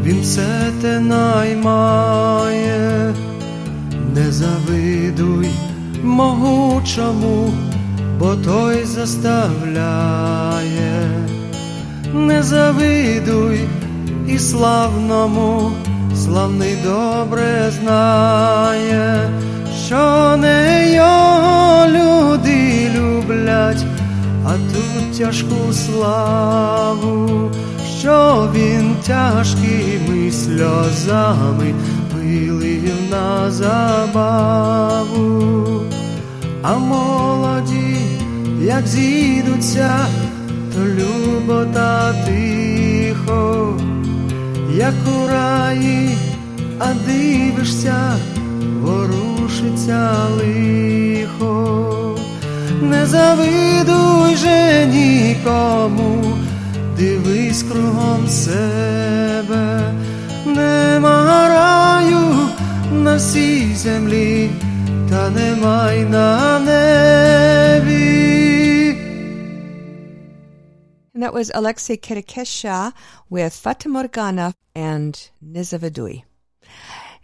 він 0.04 0.22
все 0.22 0.72
те 0.82 1.00
наймає, 1.00 2.44
не 4.16 4.32
завидуй 4.32 5.50
могучому, 6.04 7.54
бо 8.20 8.36
той 8.36 8.86
заставляє, 8.86 10.30
не 12.14 12.44
завидуй 12.44 13.60
і 14.28 14.40
славному 14.40 15.72
славний 16.16 16.76
добре 16.84 17.72
знає, 17.82 19.30
що 19.86 20.38
не 20.38 20.94
його 20.96 21.88
люди 21.88 22.90
люблять, 22.96 23.86
а 24.46 24.52
ту 24.54 25.18
тяжку 25.18 25.74
славу, 25.74 27.52
що 28.00 28.50
він 28.56 28.96
тяжкими 29.08 30.32
сльозами 30.32 31.74
вилив 32.16 32.94
на 33.12 33.52
забаву, 33.52 34.62
а 36.62 36.76
молоді, 36.78 37.98
як 38.62 38.88
зійдуться, 38.88 39.92
то 40.74 40.80
любо 40.86 41.66
та 41.74 42.14
тихо 42.14 43.74
як 44.76 44.94
у 45.18 45.28
раї, 45.28 46.10
а 46.80 46.86
дивишся, 47.08 48.18
ворушиться 49.56 50.28
лихо, 50.38 52.18
не 52.82 53.06
завидуй 53.06 54.36
же 54.36 54.86
нікому, 54.86 56.38
дивись 56.98 57.64
кругом 57.64 58.28
себе, 58.28 59.94
нема 60.46 61.48
раю 61.48 62.50
на 62.92 63.16
всій 63.16 63.76
землі, 63.76 64.50
та 65.10 65.30
немай 65.30 66.06
на 66.06 66.60
небі. 66.60 68.06
That 71.16 71.34
was 71.34 71.50
Alexei 71.50 71.98
Kirikesha 71.98 72.92
with 73.32 73.54
Fata 73.64 73.88
Morgana 73.90 74.54
and 74.76 75.32
Незавидуй. 75.42 76.24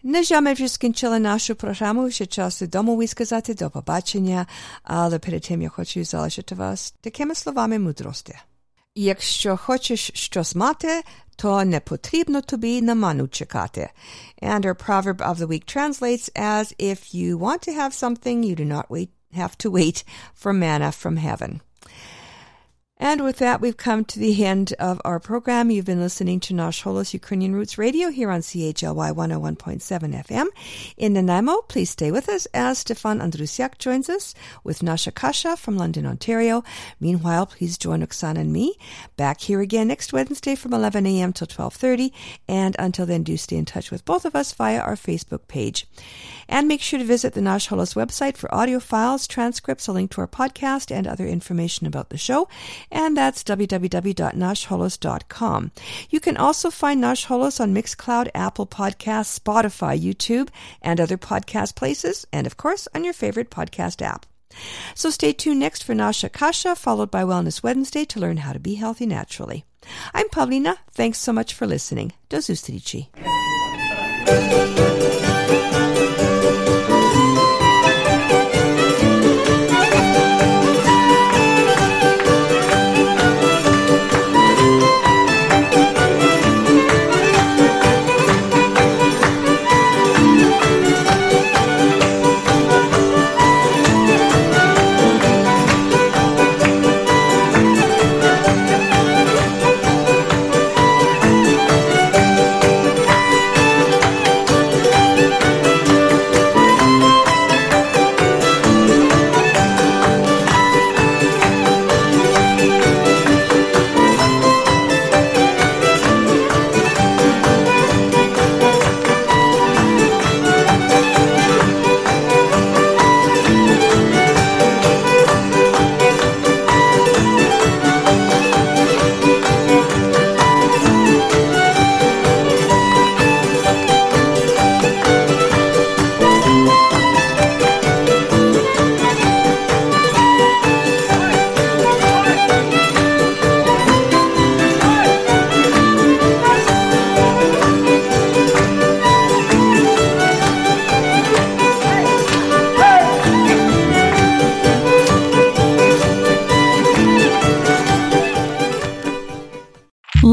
Не 0.03 0.23
жаме 0.23 0.53
вже 0.53 0.69
скінчили 0.69 1.19
нашу 1.19 1.55
програму, 1.55 2.11
ще 2.11 2.27
часу 2.27 2.67
домові 2.67 3.07
сказати 3.07 3.55
до 3.55 3.71
побачення, 3.71 4.47
але 4.83 5.19
перед 5.19 5.43
тим 5.43 5.63
я 5.63 5.69
хочу 5.69 6.05
залишити 6.05 6.55
вас 6.55 6.95
такими 7.01 7.35
словами 7.35 7.79
мудрості. 7.79 8.35
Якщо 8.95 9.57
хочеш 9.57 10.11
щось 10.15 10.55
мати, 10.55 11.03
то 11.37 11.65
не 11.65 11.81
потрібно 11.81 12.41
тобі 12.41 12.83
на 12.83 12.95
ману 12.95 13.29
чекати. 13.29 13.91
And 14.43 14.61
our 14.61 14.87
proverb 14.87 15.17
of 15.17 15.37
the 15.37 15.47
week 15.47 15.77
translates 15.77 16.31
as 16.35 16.75
if 16.79 17.15
you 17.15 17.39
want 17.39 17.69
to 17.69 17.73
have 17.81 17.93
something, 17.93 18.43
you 18.45 18.57
do 18.57 18.65
not 18.65 18.87
wait, 18.89 19.09
have 19.37 19.57
to 19.59 19.71
wait 19.71 20.07
for 20.43 20.53
manna 20.53 20.91
from 21.03 21.17
heaven. 21.17 21.61
And 23.04 23.24
with 23.24 23.38
that, 23.38 23.62
we've 23.62 23.78
come 23.78 24.06
to 24.06 24.20
the 24.20 24.46
end 24.46 24.74
of 24.78 25.02
our 25.04 25.20
program. 25.20 25.72
You've 25.72 25.86
been 25.86 26.00
listening 26.00 26.40
to 26.42 26.54
Nash 26.54 26.84
Holos 26.84 27.16
Ukrainian 27.16 27.56
Roots 27.56 27.80
Radio 27.80 28.12
here 28.12 28.30
on 28.30 28.42
CHLY 28.42 29.12
101.7 29.12 30.24
FM. 30.28 30.46
In 30.98 31.14
Nanaimo, 31.14 31.64
please 31.64 31.90
stay 31.90 32.12
with 32.12 32.30
us 32.30 32.46
as 32.54 32.78
Stefan 32.78 33.18
Andrusiak 33.20 33.80
joins 33.80 34.08
us 34.08 34.36
with 34.64 34.84
Nasha 34.84 35.12
Kasha 35.12 35.58
from 35.58 35.78
London, 35.78 36.06
Ontario. 36.06 36.64
Meanwhile, 37.00 37.48
please 37.48 37.76
join 37.76 38.06
Oksana 38.06 38.38
and 38.38 38.54
me 38.54 38.78
back 39.18 39.42
here 39.42 39.62
again 39.62 39.88
next 39.88 40.14
Wednesday 40.14 40.54
from 40.54 40.72
11 40.72 41.08
a.m. 41.08 41.34
till 41.34 41.48
12.30. 41.48 42.12
And 42.48 42.76
until 42.78 43.08
then, 43.08 43.24
do 43.24 43.36
stay 43.36 43.56
in 43.56 43.66
touch 43.66 43.90
with 43.90 44.06
both 44.06 44.26
of 44.26 44.36
us 44.36 44.54
via 44.54 44.80
our 44.80 44.96
Facebook 44.96 45.48
page. 45.48 45.88
And 46.48 46.68
make 46.68 46.82
sure 46.82 47.00
to 47.00 47.06
visit 47.06 47.34
the 47.34 47.42
Nash 47.42 47.70
Holos 47.70 47.96
website 47.96 48.38
for 48.38 48.54
audio 48.54 48.80
files, 48.80 49.26
transcripts, 49.26 49.88
a 49.88 49.92
link 49.92 50.12
to 50.12 50.22
our 50.22 50.28
podcast, 50.28 50.96
and 50.96 51.08
other 51.08 51.26
information 51.26 51.88
about 51.88 52.10
the 52.10 52.18
show 52.20 52.48
and 52.92 53.16
that's 53.16 53.44
www.nashholos.com. 53.44 55.72
You 56.10 56.20
can 56.20 56.38
also 56.38 56.70
find 56.70 57.04
Nashholos 57.04 57.60
on 57.60 57.74
Mixcloud, 57.74 58.30
Apple 58.36 58.68
Podcasts, 58.68 59.40
Spotify, 59.40 60.00
YouTube, 60.00 60.50
and 60.82 61.00
other 61.00 61.18
podcast 61.18 61.76
places, 61.76 62.28
and 62.32 62.46
of 62.46 62.58
course 62.58 62.88
on 62.94 63.04
your 63.04 63.14
favorite 63.14 63.50
podcast 63.50 64.02
app. 64.02 64.26
So 64.96 65.10
stay 65.10 65.34
tuned 65.34 65.62
next 65.62 65.84
for 65.84 65.96
Nasha 65.96 66.30
Kasha, 66.30 66.76
followed 66.76 67.10
by 67.10 67.24
Wellness 67.24 67.64
Wednesday 67.64 68.06
to 68.06 68.20
learn 68.20 68.38
how 68.38 68.54
to 68.54 68.60
be 68.60 68.76
healthy 68.76 69.06
naturally. 69.06 69.66
I'm 70.14 70.30
Paulina. 70.30 70.78
Thanks 70.92 71.18
so 71.18 71.34
much 71.34 71.54
for 71.54 71.66
listening. 71.66 72.14
Do 72.30 72.42